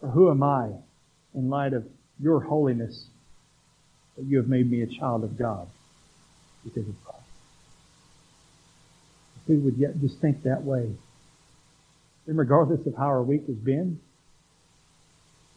[0.00, 0.70] For who am I
[1.34, 1.84] in light of
[2.18, 3.08] your holiness
[4.16, 5.68] that you have made me a child of God
[6.64, 7.20] because of Christ?
[9.42, 10.90] If we would yet just think that way,
[12.26, 14.00] then regardless of how our week has been,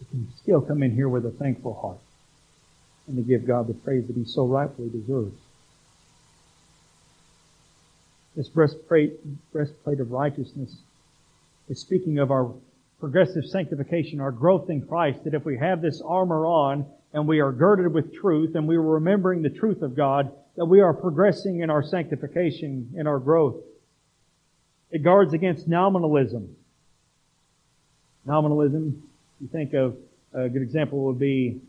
[0.02, 2.00] we can still come in here with a thankful heart
[3.08, 5.38] and to give God the praise that He so rightfully deserves.
[8.36, 9.20] This breastplate,
[9.52, 10.78] breastplate of righteousness
[11.70, 12.52] is speaking of our
[13.00, 17.40] progressive sanctification, our growth in Christ, that if we have this armor on and we
[17.40, 20.94] are girded with truth and we are remembering the truth of God, that we are
[20.94, 23.56] progressing in our sanctification, in our growth.
[24.92, 26.56] It guards against nominalism.
[28.26, 29.02] Nominalism,
[29.42, 29.98] you think of
[30.34, 31.60] a good example would be,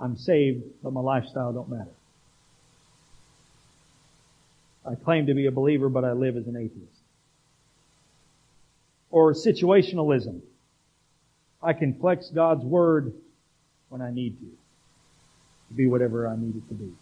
[0.00, 1.90] I'm saved, but my lifestyle don't matter.
[4.86, 6.92] I claim to be a believer, but I live as an atheist.
[9.10, 10.40] Or situationalism.
[11.62, 13.14] I can flex God's word
[13.88, 14.46] when I need to.
[15.68, 16.92] To be whatever I need it to be.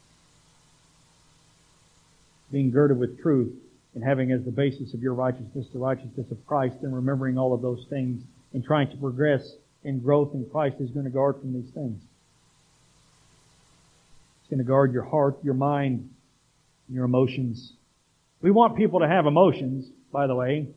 [2.52, 3.52] Being girded with truth
[3.94, 7.54] and having as the basis of your righteousness the righteousness of Christ and remembering all
[7.54, 11.40] of those things and trying to progress in growth in Christ is going to guard
[11.40, 12.02] from these things.
[14.40, 16.10] It's going to guard your heart, your mind,
[16.88, 17.72] your emotions.
[18.40, 20.68] We want people to have emotions, by the way,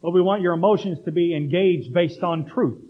[0.00, 2.80] but we want your emotions to be engaged based on truth.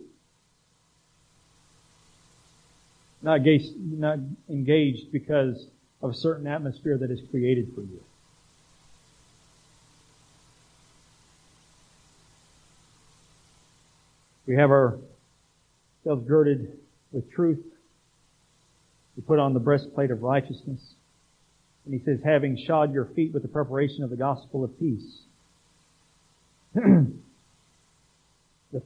[3.23, 5.67] Not engaged, not engaged because
[6.03, 8.03] of a certain atmosphere that is created for you.
[14.47, 14.71] We have
[16.05, 16.79] ourselves girded
[17.13, 17.65] with truth.
[19.17, 20.95] We put on the breastplate of righteousness.
[21.85, 25.21] And he says, having shod your feet with the preparation of the gospel of peace.
[26.75, 27.13] the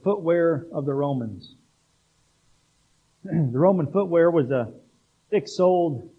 [0.03, 1.53] footwear of the Romans.
[3.23, 4.71] the Roman footwear was a
[5.29, 6.09] thick-soled,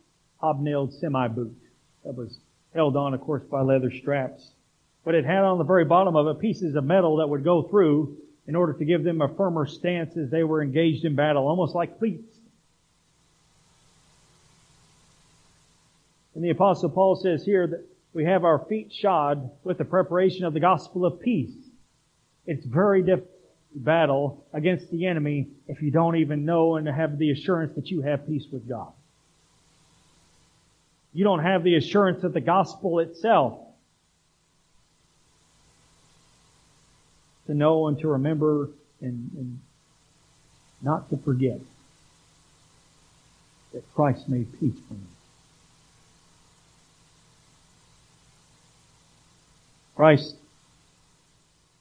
[0.43, 1.55] hobnailed semi-boot
[2.05, 2.39] that was
[2.75, 4.51] held on, of course, by leather straps.
[5.05, 7.63] But it had on the very bottom of it pieces of metal that would go
[7.63, 8.17] through
[8.49, 11.75] in order to give them a firmer stance as they were engaged in battle, almost
[11.75, 12.35] like cleats.
[16.35, 17.85] And the apostle Paul says here that
[18.15, 21.55] we have our feet shod with the preparation of the gospel of peace.
[22.47, 23.35] It's very difficult
[23.75, 28.01] battle against the enemy if you don't even know and have the assurance that you
[28.01, 28.93] have peace with God.
[31.13, 33.61] You don't have the assurance that the gospel itself
[37.49, 38.69] to know and to remember
[39.01, 39.59] and, and
[40.83, 41.59] not to forget
[43.73, 45.01] that Christ made peace for me.
[49.97, 50.37] Christ,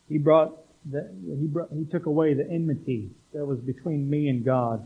[0.10, 0.58] He brought
[0.90, 4.86] the, He brought, He took away the enmity that was between me and God.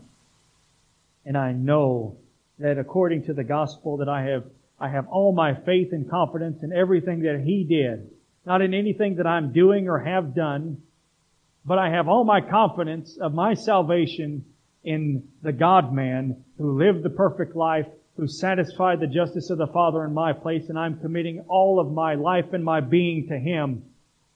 [1.24, 2.16] And I know
[2.58, 4.44] that according to the gospel that I have,
[4.80, 8.10] I have all my faith and confidence in everything that He did.
[8.44, 10.82] Not in anything that I'm doing or have done,
[11.64, 14.44] but I have all my confidence of my salvation
[14.84, 20.04] in the God-man who lived the perfect life who satisfied the justice of the Father
[20.04, 23.84] in my place, and I'm committing all of my life and my being to Him,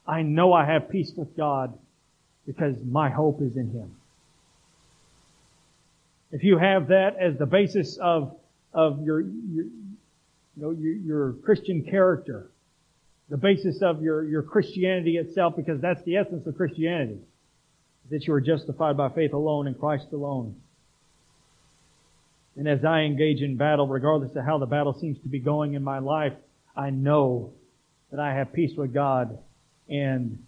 [0.07, 1.77] I know I have peace with God
[2.47, 3.95] because my hope is in Him.
[6.33, 8.37] If you have that as the basis of,
[8.73, 9.73] of your, your, you
[10.57, 12.51] know, your, your Christian character,
[13.29, 17.19] the basis of your, your Christianity itself, because that's the essence of Christianity,
[18.11, 20.55] that you are justified by faith alone in Christ alone.
[22.57, 25.75] And as I engage in battle, regardless of how the battle seems to be going
[25.75, 26.33] in my life,
[26.77, 27.53] I know
[28.11, 29.39] that I have peace with God.
[29.89, 30.39] And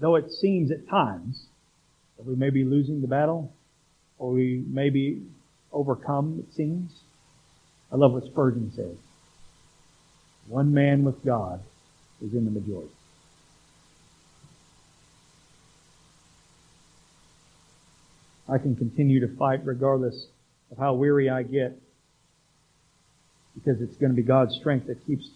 [0.00, 1.46] though it seems at times
[2.16, 3.52] that we may be losing the battle,
[4.18, 5.22] or we may be
[5.72, 6.90] overcome, it seems,
[7.92, 8.96] I love what Spurgeon says.
[10.48, 11.60] One man with God
[12.22, 12.92] is in the majority.
[18.48, 20.26] I can continue to fight regardless
[20.70, 21.78] of how weary I get
[23.54, 25.28] because it's going to be God's strength that keeps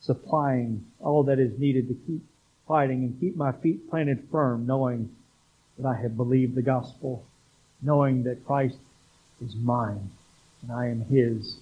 [0.00, 2.22] supplying all that is needed to keep
[2.66, 5.10] fighting and keep my feet planted firm knowing
[5.78, 7.24] that I have believed the gospel,
[7.82, 8.78] knowing that Christ
[9.44, 10.10] is mine
[10.62, 11.58] and I am His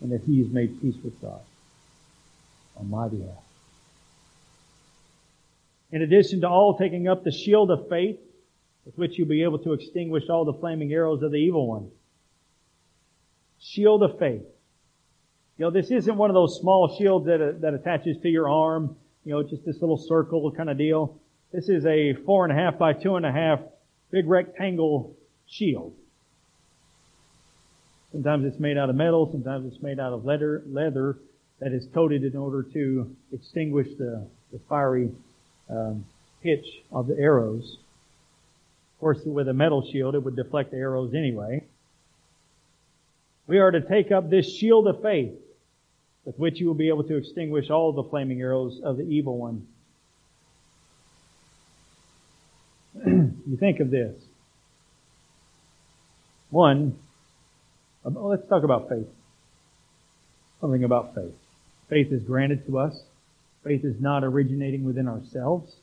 [0.00, 1.40] and that He has made peace with God
[2.76, 3.38] on my behalf.
[5.90, 8.18] In addition to all taking up the shield of faith,
[8.84, 11.90] with which you'll be able to extinguish all the flaming arrows of the evil one.
[13.60, 14.42] Shield of faith.
[15.58, 18.48] You know, this isn't one of those small shields that, uh, that attaches to your
[18.48, 21.20] arm, you know, just this little circle kind of deal.
[21.52, 23.60] This is a four and a half by two and a half
[24.10, 25.14] big rectangle
[25.46, 25.94] shield.
[28.10, 31.18] Sometimes it's made out of metal, sometimes it's made out of leather, leather
[31.60, 35.10] that is coated in order to extinguish the, the fiery
[35.70, 36.04] um,
[36.42, 37.78] pitch of the arrows.
[38.94, 41.64] Of course, with a metal shield, it would deflect the arrows anyway.
[43.46, 45.34] We are to take up this shield of faith
[46.24, 49.36] with which you will be able to extinguish all the flaming arrows of the evil
[49.36, 49.66] one.
[53.06, 54.14] you think of this.
[56.50, 56.96] One,
[58.04, 59.08] um, let's talk about faith.
[60.60, 61.34] Something about faith.
[61.92, 62.98] Faith is granted to us.
[63.64, 65.76] Faith is not originating within ourselves.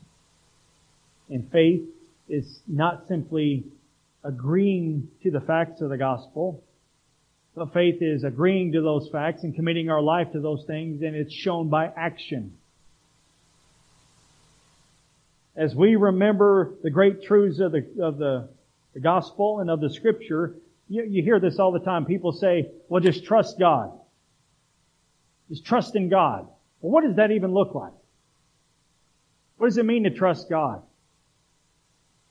[1.29, 1.83] And faith
[2.27, 3.65] is not simply
[4.23, 6.63] agreeing to the facts of the gospel,
[7.55, 11.15] but faith is agreeing to those facts and committing our life to those things, and
[11.15, 12.57] it's shown by action.
[15.55, 18.49] As we remember the great truths of the, of the,
[18.95, 20.55] the gospel and of the scripture,
[20.87, 22.05] you, you hear this all the time.
[22.05, 23.91] People say, well, just trust God.
[25.49, 26.47] Just trust in God.
[26.81, 27.93] Well, what does that even look like?
[29.57, 30.81] What does it mean to trust God?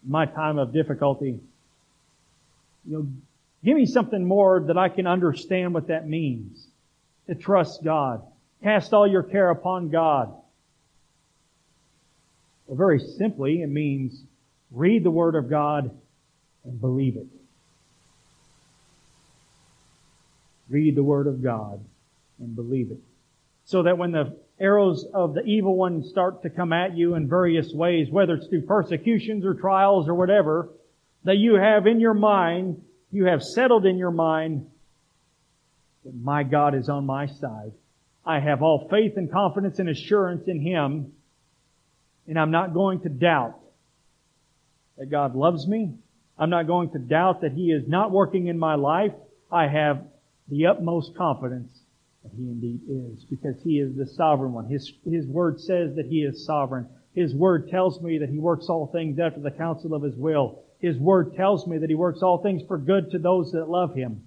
[0.05, 1.41] In my time of difficulty,
[2.87, 3.07] you know,
[3.64, 6.66] give me something more that I can understand what that means.
[7.27, 8.23] To trust God.
[8.62, 10.33] Cast all your care upon God.
[12.66, 14.23] Well, very simply, it means
[14.71, 15.91] read the Word of God
[16.64, 17.27] and believe it.
[20.71, 21.85] Read the Word of God
[22.39, 23.01] and believe it.
[23.69, 27.29] So that when the arrows of the evil one start to come at you in
[27.29, 30.71] various ways, whether it's through persecutions or trials or whatever,
[31.25, 34.66] that you have in your mind, you have settled in your mind
[36.07, 37.73] that my God is on my side.
[38.25, 41.12] I have all faith and confidence and assurance in Him,
[42.27, 43.61] and I'm not going to doubt
[44.97, 45.93] that God loves me.
[46.39, 49.12] I'm not going to doubt that He is not working in my life.
[49.53, 50.05] I have
[50.49, 51.78] the utmost confidence
[52.29, 54.66] that He indeed is, because He is the sovereign one.
[54.66, 56.89] His, His Word says that He is sovereign.
[57.14, 60.62] His Word tells me that He works all things after the counsel of His will.
[60.79, 63.95] His Word tells me that He works all things for good to those that love
[63.95, 64.22] Him.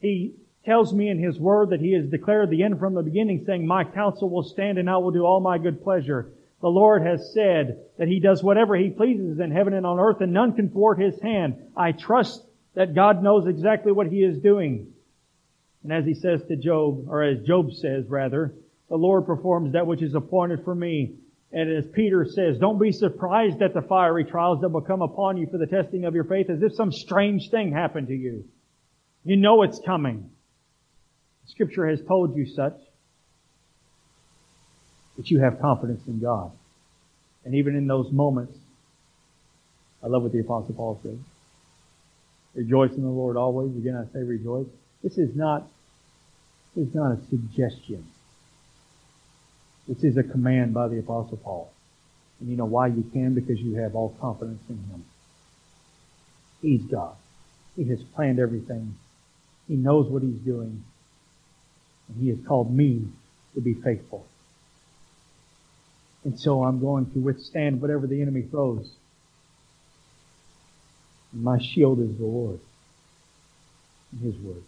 [0.00, 0.34] He
[0.64, 3.66] tells me in His Word that He has declared the end from the beginning, saying,
[3.66, 6.32] My counsel will stand and I will do all my good pleasure.
[6.60, 10.20] The Lord has said that He does whatever He pleases in heaven and on earth
[10.20, 11.56] and none can thwart His hand.
[11.76, 14.91] I trust that God knows exactly what He is doing.
[15.82, 18.54] And as he says to Job, or as Job says rather,
[18.88, 21.14] the Lord performs that which is appointed for me.
[21.52, 25.36] And as Peter says, don't be surprised at the fiery trials that will come upon
[25.36, 28.44] you for the testing of your faith as if some strange thing happened to you.
[29.24, 30.30] You know it's coming.
[31.46, 32.78] Scripture has told you such.
[35.16, 36.52] But you have confidence in God.
[37.44, 38.56] And even in those moments,
[40.02, 41.18] I love what the apostle Paul said.
[42.54, 43.76] Rejoice in the Lord always.
[43.76, 44.66] Again, I say rejoice.
[45.02, 45.66] This is not,
[46.74, 48.06] this is not a suggestion.
[49.88, 51.72] This is a command by the Apostle Paul.
[52.40, 53.34] And you know why you can?
[53.34, 55.04] Because you have all confidence in Him.
[56.60, 57.16] He's God.
[57.76, 58.94] He has planned everything.
[59.66, 60.84] He knows what He's doing.
[62.08, 63.06] And He has called me
[63.54, 64.26] to be faithful.
[66.24, 68.88] And so I'm going to withstand whatever the enemy throws.
[71.32, 72.60] My shield is the Lord
[74.12, 74.62] and His Word.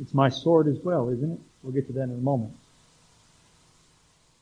[0.00, 1.38] It's my sword as well, isn't it?
[1.62, 2.54] We'll get to that in a moment.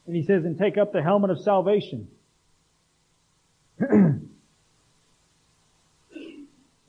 [0.07, 2.09] And he says, and take up the helmet of salvation.
[3.79, 4.21] the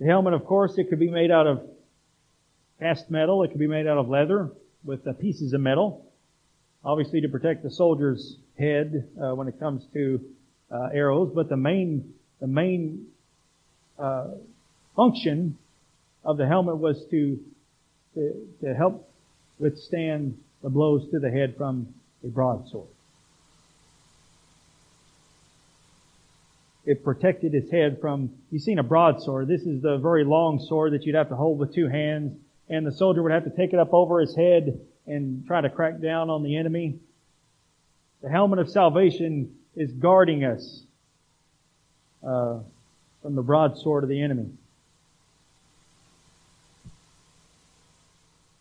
[0.05, 1.67] helmet, of course, it could be made out of
[2.79, 3.43] cast metal.
[3.43, 4.51] It could be made out of leather
[4.83, 6.05] with uh, pieces of metal.
[6.85, 10.21] Obviously to protect the soldier's head uh, when it comes to
[10.71, 11.31] uh, arrows.
[11.33, 13.07] But the main, the main
[13.97, 14.27] uh,
[14.95, 15.57] function
[16.23, 17.39] of the helmet was to
[18.19, 19.09] to, to help
[19.59, 21.93] withstand the blows to the head from
[22.23, 22.87] a broadsword.
[26.85, 29.47] It protected his head from, you've seen a broadsword.
[29.47, 32.85] This is the very long sword that you'd have to hold with two hands, and
[32.85, 36.01] the soldier would have to take it up over his head and try to crack
[36.01, 36.99] down on the enemy.
[38.21, 40.81] The helmet of salvation is guarding us
[42.25, 42.59] uh,
[43.21, 44.49] from the broadsword of the enemy.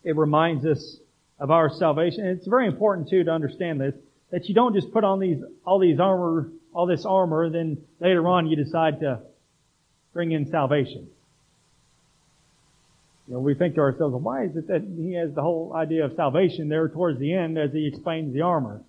[0.03, 0.97] It reminds us
[1.39, 2.25] of our salvation.
[2.25, 3.95] And it's very important too to understand this,
[4.31, 8.27] that you don't just put on these, all these armor all this armor, then later
[8.27, 9.19] on you decide to
[10.13, 11.07] bring in salvation.
[13.27, 15.73] You know, we think to ourselves, well, why is it that he has the whole
[15.75, 18.81] idea of salvation there towards the end as he explains the armor?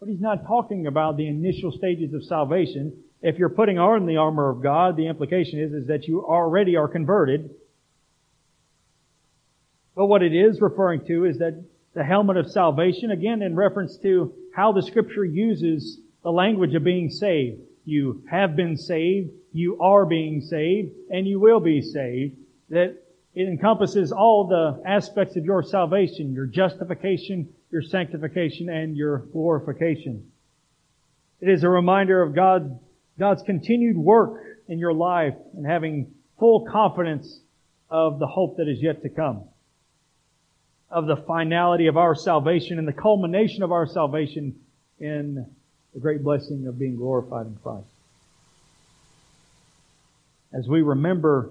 [0.00, 2.92] But he's not talking about the initial stages of salvation.
[3.22, 6.76] If you're putting on the armor of God, the implication is, is that you already
[6.76, 7.50] are converted.
[9.98, 11.60] But what it is referring to is that
[11.92, 16.84] the helmet of salvation, again in reference to how the scripture uses the language of
[16.84, 17.62] being saved.
[17.84, 22.36] You have been saved, you are being saved, and you will be saved.
[22.70, 23.02] That
[23.34, 30.30] it encompasses all the aspects of your salvation, your justification, your sanctification, and your glorification.
[31.40, 32.78] It is a reminder of God,
[33.18, 37.40] God's continued work in your life and having full confidence
[37.90, 39.48] of the hope that is yet to come.
[40.90, 44.58] Of the finality of our salvation and the culmination of our salvation
[44.98, 45.46] in
[45.94, 47.86] the great blessing of being glorified in Christ.
[50.52, 51.50] As we remember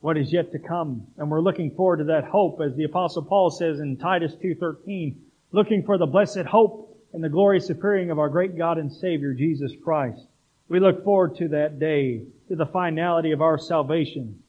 [0.00, 1.06] what is yet to come.
[1.16, 5.16] And we're looking forward to that hope, as the apostle Paul says in Titus 2.13,
[5.52, 9.34] looking for the blessed hope and the glorious appearing of our great God and Savior,
[9.34, 10.20] Jesus Christ.
[10.68, 14.42] We look forward to that day, to the finality of our salvation,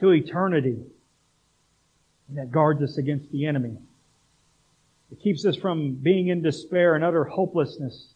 [0.00, 0.78] to eternity,
[2.30, 3.76] that guards us against the enemy.
[5.12, 8.14] It keeps us from being in despair and utter hopelessness.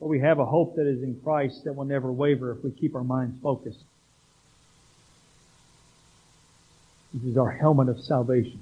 [0.00, 2.70] But we have a hope that is in Christ that will never waver if we
[2.70, 3.82] keep our minds focused.
[7.14, 8.60] This is our helmet of salvation.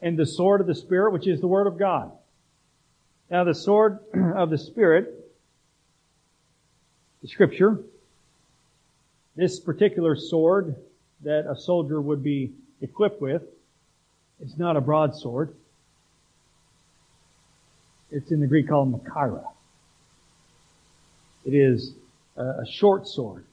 [0.00, 2.10] And the sword of the Spirit, which is the Word of God.
[3.30, 5.30] Now the sword of the Spirit,
[7.20, 7.78] the Scripture,
[9.36, 10.76] this particular sword
[11.22, 12.52] that a soldier would be
[12.82, 13.42] equipped with,
[14.40, 15.54] is not a broadsword.
[18.10, 19.44] It's in the Greek called Machaira.
[21.46, 21.94] It is
[22.36, 23.44] a short sword.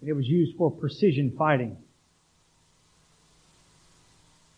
[0.00, 1.76] And it was used for precision fighting.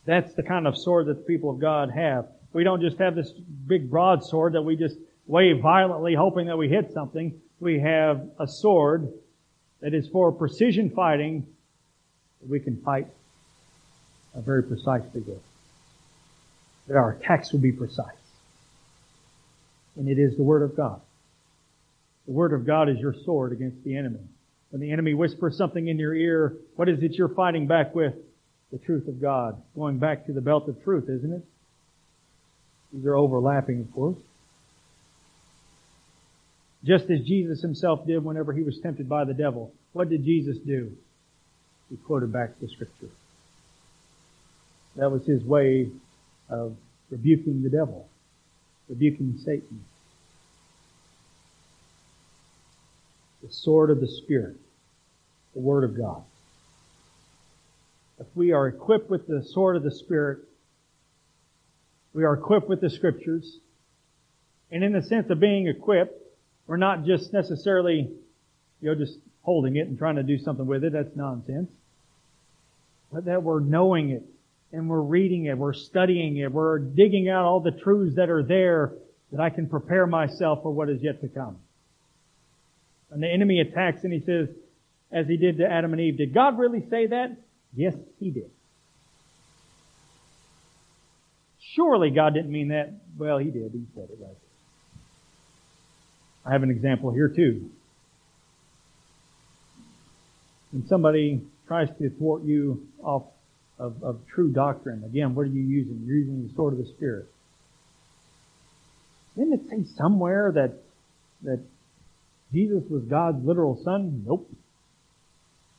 [0.07, 2.27] That's the kind of sword that the people of God have.
[2.53, 4.97] We don't just have this big broadsword that we just
[5.27, 7.41] wave violently hoping that we hit something.
[7.61, 9.13] We have a sword
[9.81, 11.47] that is for precision fighting
[12.41, 13.07] that we can fight
[14.43, 15.41] very precise with.
[16.89, 18.07] That our text will be precise.
[19.97, 21.01] And it is the Word of God.
[22.27, 24.21] The Word of God is your sword against the enemy.
[24.71, 28.15] When the enemy whispers something in your ear, what is it you're fighting back with?
[28.75, 29.63] the truth of God.
[29.77, 31.45] Going back to the belt of truth, isn't it?
[32.93, 34.19] These are overlapping, of course.
[36.85, 39.73] Just as Jesus himself did whenever he was tempted by the devil.
[39.93, 40.91] What did Jesus do?
[41.89, 43.11] He quoted back the scripture.
[44.97, 45.91] That was his way
[46.49, 46.77] of
[47.11, 48.09] rebuking the devil,
[48.89, 49.85] rebuking Satan.
[53.43, 54.57] The sword of the Spirit,
[55.55, 56.23] the Word of God
[58.19, 60.39] if we are equipped with the sword of the Spirit,
[62.13, 63.59] we are equipped with the Scriptures,
[64.71, 66.21] and in the sense of being equipped,
[66.67, 68.09] we're not just necessarily,
[68.81, 70.93] you know, just holding it and trying to do something with it.
[70.93, 71.71] That's nonsense.
[73.13, 74.23] But that we're knowing it,
[74.75, 78.43] and we're reading it, we're studying it, we're digging out all the truths that are
[78.43, 78.93] there
[79.31, 81.59] that I can prepare myself for what is yet to come.
[83.11, 84.49] And the enemy attacks and he says,
[85.13, 87.37] as he did to Adam and Eve, did God really say that?
[87.75, 88.51] Yes, he did.
[91.61, 92.93] Surely God didn't mean that.
[93.17, 93.71] Well, he did.
[93.73, 94.37] He said it right.
[96.45, 97.71] I have an example here too.
[100.73, 103.25] When somebody tries to thwart you off
[103.79, 106.03] of, of true doctrine, again, what are you using?
[106.07, 107.27] You're using the sword of the Spirit.
[109.37, 110.75] Didn't it say somewhere that
[111.43, 111.61] that
[112.53, 114.25] Jesus was God's literal son?
[114.27, 114.51] Nope.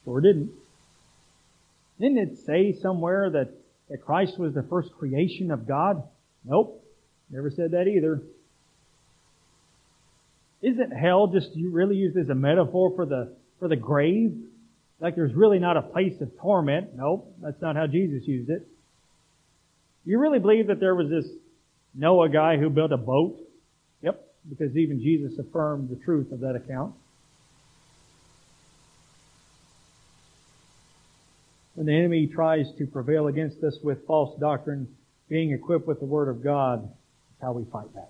[0.03, 0.51] Sure didn't.
[1.99, 3.49] Didn't it say somewhere that,
[3.89, 6.03] that Christ was the first creation of God?
[6.43, 6.83] Nope.
[7.29, 8.21] Never said that either.
[10.61, 14.37] Isn't hell just you really used as a metaphor for the, for the grave?
[14.99, 16.95] Like there's really not a place of torment?
[16.95, 17.35] Nope.
[17.41, 18.67] That's not how Jesus used it.
[20.05, 21.25] You really believe that there was this
[21.93, 23.39] Noah guy who built a boat?
[24.01, 24.23] Yep.
[24.49, 26.95] Because even Jesus affirmed the truth of that account.
[31.75, 34.87] when the enemy tries to prevail against us with false doctrine,
[35.29, 38.09] being equipped with the Word of God is how we fight back.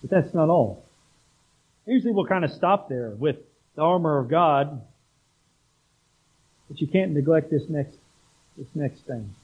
[0.00, 0.85] But that's not all.
[1.86, 3.36] Usually we'll kind of stop there with
[3.74, 4.82] the armor of God,
[6.68, 7.96] but you can't neglect this next,
[8.58, 9.34] this next thing.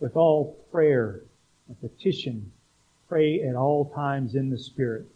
[0.00, 1.20] With all prayer
[1.68, 2.52] and petition
[3.08, 5.06] Pray at all times in the Spirit.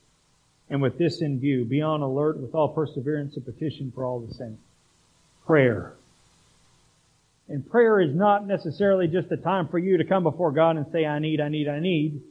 [0.68, 4.20] And with this in view, be on alert with all perseverance and petition for all
[4.20, 4.62] the saints.
[5.44, 5.94] Prayer.
[7.48, 10.86] And prayer is not necessarily just a time for you to come before God and
[10.92, 12.22] say, I need, I need, I need.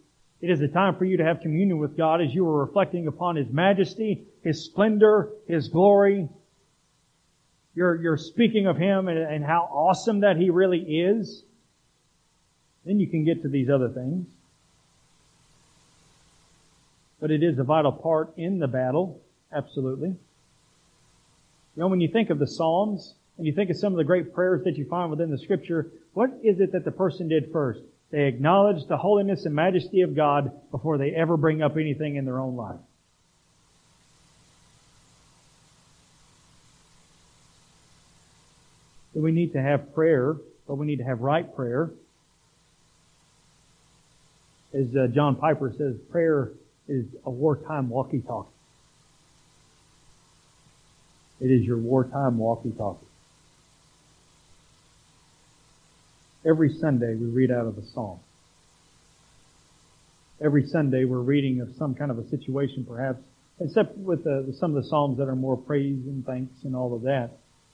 [0.41, 3.07] It is a time for you to have communion with God as you are reflecting
[3.07, 6.29] upon His majesty, His splendor, His glory.
[7.75, 11.43] You're, you're speaking of Him and, and how awesome that He really is.
[12.85, 14.27] Then you can get to these other things.
[17.19, 19.21] But it is a vital part in the battle,
[19.53, 20.09] absolutely.
[20.09, 20.15] You
[21.75, 24.33] know, when you think of the Psalms, and you think of some of the great
[24.33, 27.81] prayers that you find within the scripture, what is it that the person did first?
[28.11, 32.25] They acknowledge the holiness and majesty of God before they ever bring up anything in
[32.25, 32.79] their own life.
[39.13, 40.35] So we need to have prayer,
[40.67, 41.91] but we need to have right prayer.
[44.73, 46.51] As uh, John Piper says, prayer
[46.87, 48.49] is a wartime walkie-talkie.
[51.41, 53.08] It is your wartime walkie-talkie.
[56.47, 58.19] Every Sunday we read out of a psalm.
[60.41, 63.19] Every Sunday we're reading of some kind of a situation perhaps,
[63.59, 66.95] except with the, some of the psalms that are more praise and thanks and all
[66.95, 67.31] of that.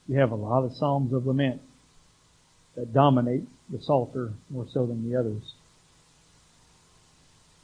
[0.08, 1.60] You have a lot of psalms of lament
[2.74, 5.42] that dominate the Psalter more so than the others.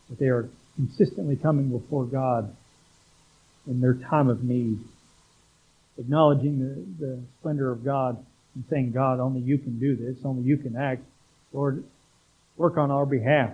[0.09, 2.55] But they are consistently coming before God
[3.67, 4.79] in their time of need,
[5.99, 8.25] acknowledging the, the splendor of God
[8.55, 11.03] and saying, God, only you can do this, only you can act.
[11.53, 11.85] Lord,
[12.57, 13.51] work on our behalf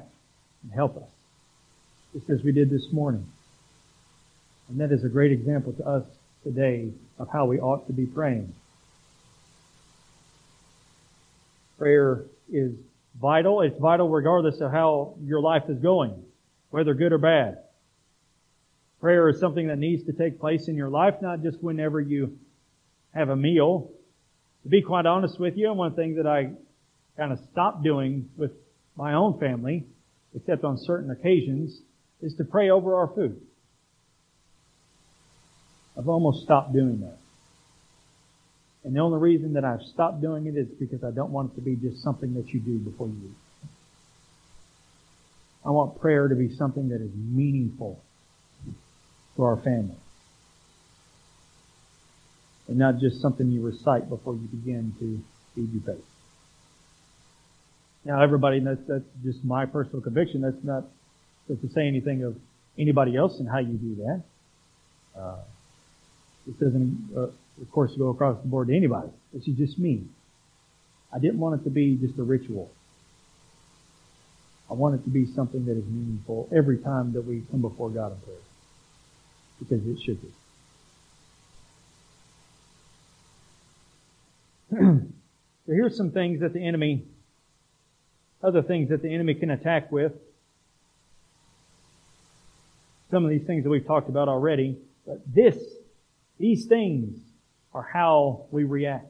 [0.63, 1.11] and help us,
[2.15, 3.27] just as we did this morning.
[4.69, 6.05] And that is a great example to us
[6.45, 8.53] today of how we ought to be praying.
[11.79, 12.75] Prayer is
[13.21, 13.61] vital.
[13.63, 16.25] It's vital regardless of how your life is going
[16.71, 17.59] whether good or bad.
[19.01, 22.37] Prayer is something that needs to take place in your life, not just whenever you
[23.15, 23.91] have a meal.
[24.69, 26.51] To be quite honest with you, one thing that I
[27.16, 28.51] kind of stopped doing with
[28.97, 29.87] my own family,
[30.37, 31.81] except on certain occasions,
[32.21, 33.41] is to pray over our food.
[35.97, 37.16] I've almost stopped doing that.
[38.85, 41.55] And the only reason that I've stopped doing it is because I don't want it
[41.55, 43.69] to be just something that you do before you eat.
[45.64, 48.05] I want prayer to be something that is meaningful
[49.37, 49.97] to our family.
[52.69, 55.23] And not just something you recite before you begin to
[55.55, 56.05] feed your faith.
[58.05, 60.43] Now everybody, that's, that's just my personal conviction.
[60.43, 60.85] That's not
[61.49, 62.37] to say anything of
[62.79, 64.23] anybody else and how you do that.
[65.19, 65.39] Uh,
[66.47, 69.09] this doesn't, uh, of course, go across the board to anybody.
[69.33, 70.05] This is just me.
[71.12, 72.71] I didn't want it to be just a ritual.
[74.71, 77.89] I want it to be something that is meaningful every time that we come before
[77.91, 78.37] God in prayer.
[79.59, 80.29] Because it should be.
[84.71, 85.03] so
[85.66, 87.05] here's some things that the enemy,
[88.43, 90.12] other things that the enemy can attack with.
[93.11, 94.79] Some of these things that we've talked about already.
[95.07, 95.57] But this,
[96.39, 97.19] these things
[97.73, 99.07] are how we react.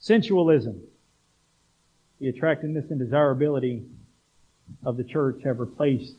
[0.00, 0.80] Sensualism
[2.20, 3.82] the attractiveness and desirability
[4.84, 6.14] of the church have replaced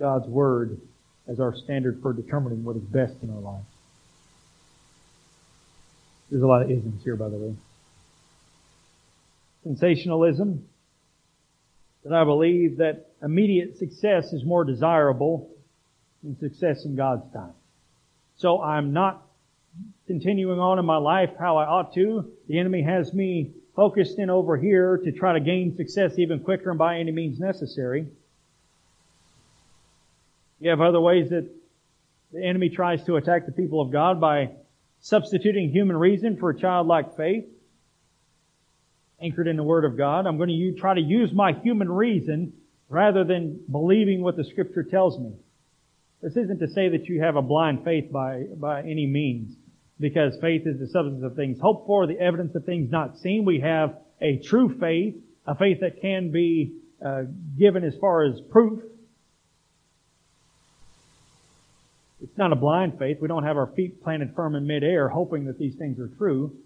[0.00, 0.80] God's Word
[1.28, 3.62] as our standard for determining what is best in our life.
[6.32, 7.54] There's a lot of isms here, by the way.
[9.64, 10.66] Sensationalism.
[12.04, 15.50] That I believe that immediate success is more desirable
[16.22, 17.52] than success in God's time.
[18.38, 19.22] So I'm not
[20.06, 22.32] continuing on in my life how I ought to.
[22.48, 26.70] The enemy has me focused in over here to try to gain success even quicker
[26.70, 28.06] and by any means necessary.
[30.60, 31.46] You have other ways that
[32.32, 34.52] the enemy tries to attack the people of God by
[35.02, 37.44] substituting human reason for a childlike faith
[39.20, 40.26] anchored in the Word of God.
[40.26, 42.54] I'm going to try to use my human reason
[42.88, 45.34] rather than believing what the Scripture tells me.
[46.22, 49.56] This isn't to say that you have a blind faith by, by any means
[49.98, 53.44] because faith is the substance of things hoped for, the evidence of things not seen.
[53.44, 57.22] We have a true faith, a faith that can be uh,
[57.58, 58.82] given as far as proof.
[62.22, 63.18] It's not a blind faith.
[63.20, 66.56] We don't have our feet planted firm in midair hoping that these things are true.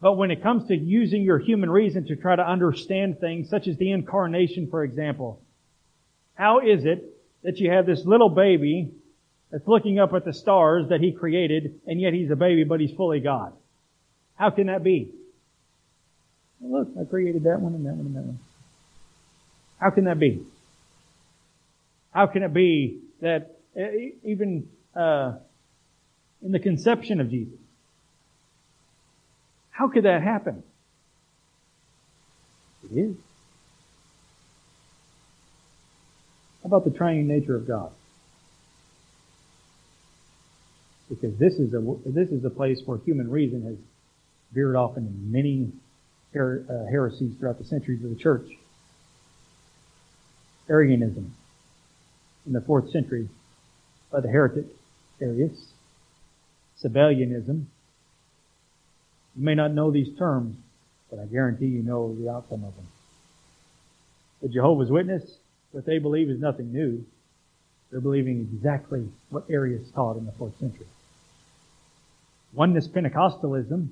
[0.00, 3.68] But when it comes to using your human reason to try to understand things, such
[3.68, 5.40] as the incarnation, for example,
[6.34, 7.04] how is it
[7.42, 8.90] that you have this little baby
[9.50, 12.80] that's looking up at the stars that he created, and yet he's a baby, but
[12.80, 13.52] he's fully God.
[14.34, 15.12] How can that be?
[16.60, 18.38] Look, I created that one and that one and that one.
[19.78, 20.42] How can that be?
[22.10, 25.32] How can it be that eh, even uh,
[26.42, 27.58] in the conception of Jesus,
[29.70, 30.62] how could that happen?
[32.90, 33.16] It is.
[36.62, 37.90] How about the triune nature of God?
[41.08, 43.76] Because this is a this is a place where human reason has
[44.52, 45.72] veered off into many
[46.32, 48.46] her, uh, heresies throughout the centuries of the church.
[50.68, 51.34] Arianism
[52.46, 53.28] in the fourth century
[54.10, 54.66] by the heretic
[55.20, 55.72] Arius.
[56.82, 57.64] Sabellianism.
[59.36, 60.56] You may not know these terms,
[61.10, 62.86] but I guarantee you know the outcome of them.
[64.42, 65.22] The Jehovah's Witness,
[65.72, 67.04] what they believe is nothing new.
[67.90, 70.86] They're believing exactly what Arius taught in the fourth century.
[72.52, 73.88] Oneness Pentecostalism,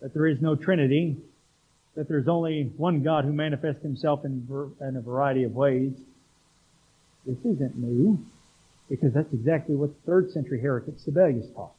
[0.00, 1.16] that there is no Trinity,
[1.94, 4.46] that there's only one God who manifests himself in,
[4.80, 5.92] in a variety of ways.
[7.24, 8.24] This isn't new,
[8.88, 11.72] because that's exactly what the third century heretic Sabellius taught.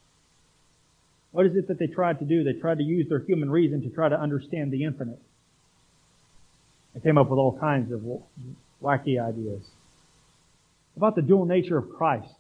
[1.32, 2.43] What is it that they tried to do?
[2.43, 5.22] They tried to use their human reason to try to understand the infinite.
[6.93, 8.01] They came up with all kinds of
[8.82, 9.64] wacky ideas.
[10.95, 12.34] About the dual nature of Christ.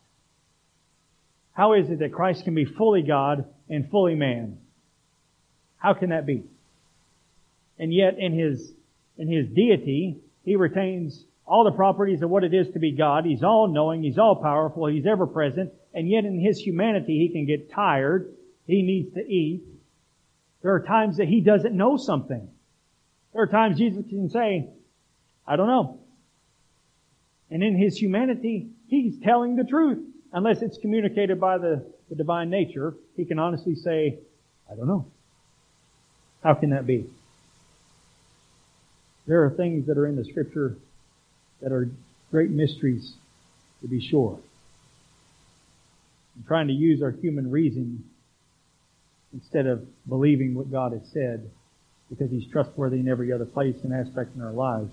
[1.53, 4.57] How is it that Christ can be fully God and fully man?
[5.77, 6.43] How can that be?
[7.77, 8.71] And yet in his,
[9.17, 13.25] in his deity, he retains all the properties of what it is to be God.
[13.25, 17.29] He's all knowing, He's all powerful, He's ever present, and yet in His humanity He
[17.29, 18.33] can get tired,
[18.67, 19.63] He needs to eat.
[20.61, 22.49] There are times that He doesn't know something.
[23.33, 24.67] There are times Jesus can say,
[25.47, 25.99] I don't know.
[27.49, 30.03] And in His humanity, He's telling the truth.
[30.33, 34.19] Unless it's communicated by the, the divine nature, He can honestly say,
[34.69, 35.05] I don't know.
[36.43, 37.05] How can that be?
[39.25, 40.77] There are things that are in the scripture
[41.61, 41.89] that are
[42.31, 43.13] great mysteries,
[43.81, 44.39] to be sure.
[46.35, 48.03] And trying to use our human reason
[49.33, 51.49] instead of believing what God has said
[52.09, 54.91] because He's trustworthy in every other place and aspect in our lives,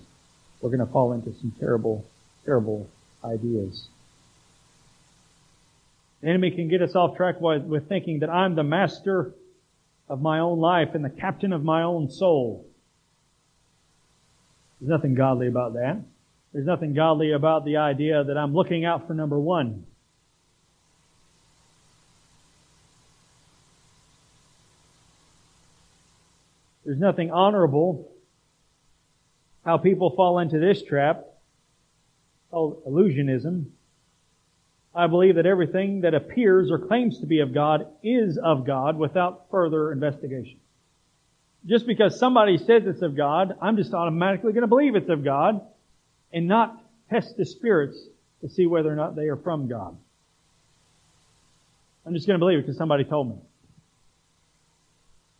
[0.61, 2.05] we're going to fall into some terrible,
[2.45, 2.89] terrible
[3.23, 3.87] ideas.
[6.21, 9.33] The enemy can get us off track with, with thinking that I'm the master
[10.09, 12.65] of my own life and the captain of my own soul.
[14.79, 15.99] There's nothing godly about that.
[16.55, 19.85] There's nothing godly about the idea that I'm looking out for number one.
[26.85, 28.09] There's nothing honorable
[29.65, 31.25] how people fall into this trap
[32.53, 33.65] illusionism.
[34.95, 38.97] I believe that everything that appears or claims to be of God is of God
[38.97, 40.61] without further investigation.
[41.65, 45.21] Just because somebody says it's of God, I'm just automatically going to believe it's of
[45.21, 45.59] God
[46.35, 46.77] and not
[47.09, 47.97] test the spirits
[48.41, 49.97] to see whether or not they are from God.
[52.05, 53.37] I'm just going to believe it because somebody told me.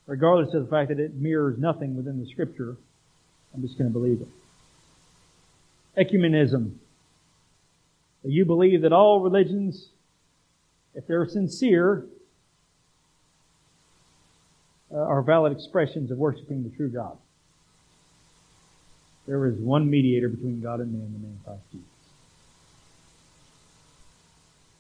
[0.07, 2.77] Regardless of the fact that it mirrors nothing within the scripture,
[3.53, 4.27] I'm just going to believe it.
[5.97, 6.75] Ecumenism.
[8.23, 9.89] You believe that all religions,
[10.95, 12.05] if they're sincere,
[14.91, 17.17] uh, are valid expressions of worshiping the true God.
[19.28, 21.88] There is one mediator between God and man, the man Christ Jesus.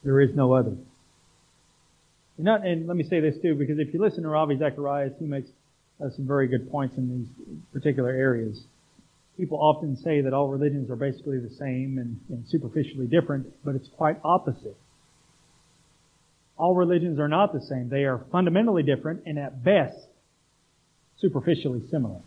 [0.03, 0.75] There is no other.
[2.37, 5.13] And, not, and let me say this too, because if you listen to Ravi Zacharias,
[5.19, 5.49] he makes
[6.03, 7.27] uh, some very good points in these
[7.73, 8.63] particular areas.
[9.37, 13.75] People often say that all religions are basically the same and, and superficially different, but
[13.75, 14.77] it's quite opposite.
[16.57, 17.89] All religions are not the same.
[17.89, 19.97] They are fundamentally different and at best
[21.17, 22.21] superficially similar.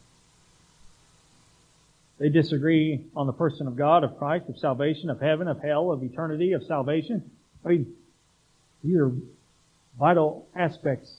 [2.19, 5.93] They disagree on the person of God, of Christ, of salvation, of heaven, of hell,
[5.93, 7.31] of eternity, of salvation.
[7.65, 7.95] I mean,
[8.83, 9.13] these are
[9.99, 11.13] vital aspects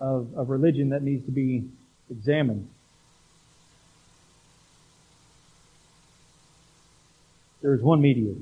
[0.00, 1.68] of, of religion that needs to be
[2.10, 2.68] examined.
[7.62, 8.40] There is one mediator.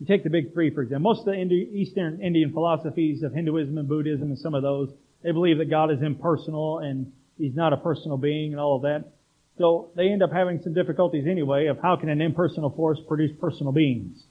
[0.00, 1.12] You take the big three, for example.
[1.12, 4.90] Most of the Eastern Indian philosophies of Hinduism and Buddhism and some of those,
[5.22, 8.82] they believe that God is impersonal and He's not a personal being and all of
[8.82, 9.12] that.
[9.58, 13.32] So they end up having some difficulties anyway of how can an impersonal force produce
[13.40, 14.22] personal beings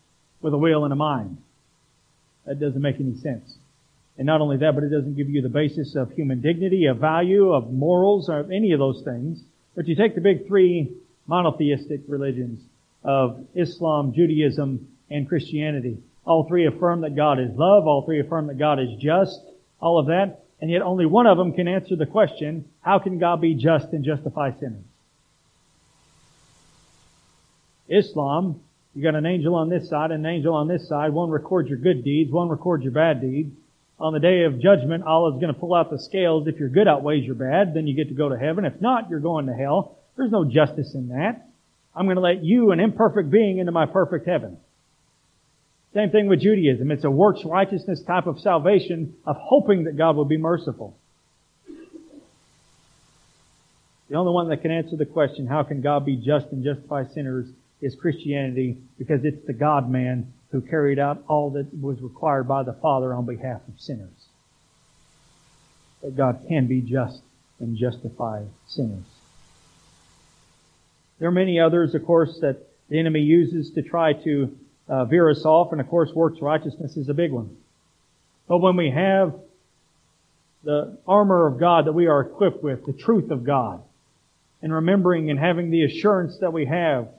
[0.41, 1.37] with a will and a mind.
[2.45, 3.57] That doesn't make any sense.
[4.17, 6.97] And not only that, but it doesn't give you the basis of human dignity, of
[6.97, 9.39] value, of morals, or of any of those things.
[9.75, 10.91] But you take the big three
[11.27, 12.61] monotheistic religions
[13.03, 15.97] of Islam, Judaism, and Christianity.
[16.25, 17.85] All three affirm that God is love.
[17.85, 19.39] All three affirm that God is just.
[19.79, 20.45] All of that.
[20.61, 23.93] And yet only one of them can answer the question, how can God be just
[23.93, 24.83] and justify sinners?
[27.89, 28.61] Islam
[28.93, 31.13] You got an angel on this side and an angel on this side.
[31.13, 33.53] One records your good deeds, one records your bad deeds.
[33.99, 36.47] On the day of judgment, Allah's going to pull out the scales.
[36.47, 38.65] If your good outweighs your bad, then you get to go to heaven.
[38.65, 39.97] If not, you're going to hell.
[40.15, 41.47] There's no justice in that.
[41.95, 44.57] I'm going to let you, an imperfect being, into my perfect heaven.
[45.93, 46.91] Same thing with Judaism.
[46.91, 50.95] It's a works righteousness type of salvation of hoping that God will be merciful.
[54.09, 57.05] The only one that can answer the question, how can God be just and justify
[57.13, 57.47] sinners,
[57.81, 62.63] is Christianity because it's the God man who carried out all that was required by
[62.63, 64.27] the Father on behalf of sinners.
[66.01, 67.21] That God can be just
[67.59, 69.03] and justify sinners.
[71.19, 72.57] There are many others, of course, that
[72.89, 74.57] the enemy uses to try to
[74.87, 77.57] uh, veer us off, and of course, works righteousness is a big one.
[78.47, 79.33] But when we have
[80.63, 83.81] the armor of God that we are equipped with, the truth of God,
[84.61, 87.09] and remembering and having the assurance that we have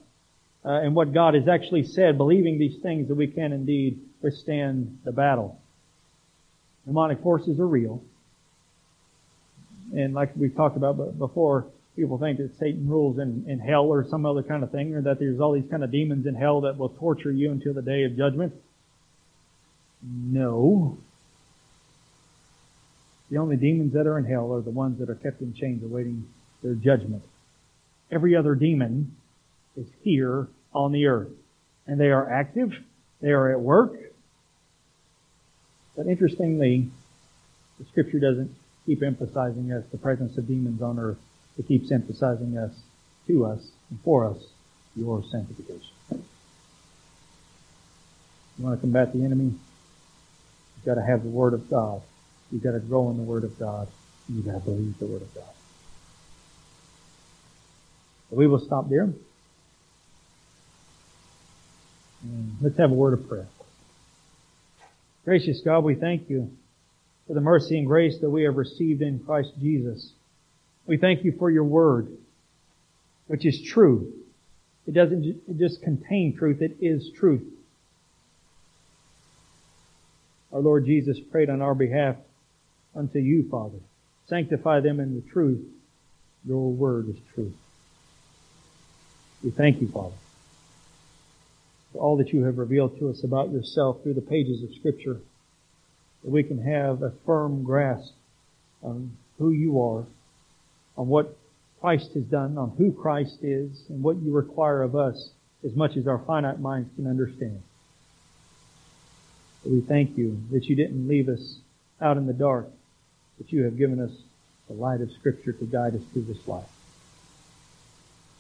[0.69, 4.99] uh, in what God has actually said, believing these things that we can indeed withstand
[5.05, 5.59] the battle.
[6.87, 8.03] Demonic forces are real.
[9.95, 11.67] And like we talked about before,
[11.97, 15.01] people think that Satan rules in, in hell or some other kind of thing, or
[15.03, 17.81] that there's all these kind of demons in hell that will torture you until the
[17.81, 18.53] day of judgment.
[20.03, 20.99] No.
[23.31, 25.83] The only demons that are in hell are the ones that are kept in chains
[25.83, 26.29] awaiting
[26.63, 27.23] their judgment.
[28.11, 29.17] Every other demon
[29.77, 31.29] is here on the earth.
[31.87, 32.73] And they are active.
[33.21, 33.95] They are at work.
[35.97, 36.91] But interestingly,
[37.79, 38.55] the scripture doesn't
[38.87, 41.19] keep emphasizing us the presence of demons on earth.
[41.59, 42.73] It keeps emphasizing us
[43.27, 44.39] to us and for us
[44.95, 45.91] your sanctification.
[46.11, 46.25] You
[48.65, 49.55] want to combat the enemy?
[50.77, 52.03] You've got to have the Word of God.
[52.51, 53.89] You've got to grow in the Word of God.
[54.29, 55.45] You've got to believe the Word of God.
[58.31, 59.13] We will stop there.
[62.23, 63.47] And let's have a word of prayer.
[65.25, 66.51] Gracious God, we thank you
[67.27, 70.13] for the mercy and grace that we have received in Christ Jesus.
[70.87, 72.09] We thank you for your word,
[73.27, 74.13] which is true.
[74.87, 77.45] It doesn't just contain truth, it is truth.
[80.51, 82.17] Our Lord Jesus prayed on our behalf
[82.95, 83.79] unto you, Father.
[84.29, 85.63] Sanctify them in the truth.
[86.47, 87.55] Your word is truth.
[89.45, 90.15] We thank you, Father,
[91.99, 95.21] for all that you have revealed to us about yourself through the pages of Scripture,
[96.23, 98.13] that we can have a firm grasp
[98.83, 100.07] on who you are,
[100.97, 101.37] on what
[101.81, 105.31] Christ has done, on who Christ is, and what you require of us
[105.65, 107.63] as much as our finite minds can understand.
[109.65, 111.59] But we thank you that you didn't leave us
[112.01, 112.69] out in the dark,
[113.39, 114.13] but you have given us
[114.69, 116.69] the light of Scripture to guide us through this life.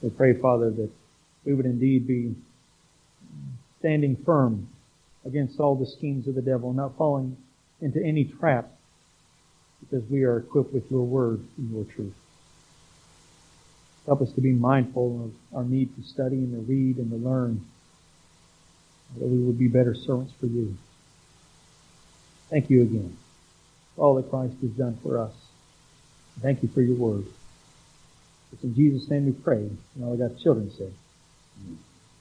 [0.00, 0.90] We pray, Father, that
[1.44, 2.36] we would indeed be
[3.78, 4.68] standing firm
[5.24, 7.36] against all the schemes of the devil, not falling
[7.80, 8.70] into any trap,
[9.80, 12.14] because we are equipped with your word and your truth.
[14.06, 17.16] Help us to be mindful of our need to study and to read and to
[17.16, 17.64] learn,
[19.18, 20.76] that we would be better servants for you.
[22.50, 23.16] Thank you again
[23.94, 25.34] for all that Christ has done for us.
[26.40, 27.26] Thank you for your word.
[28.52, 29.58] It's in Jesus' name we pray.
[29.58, 30.88] And all we got children say.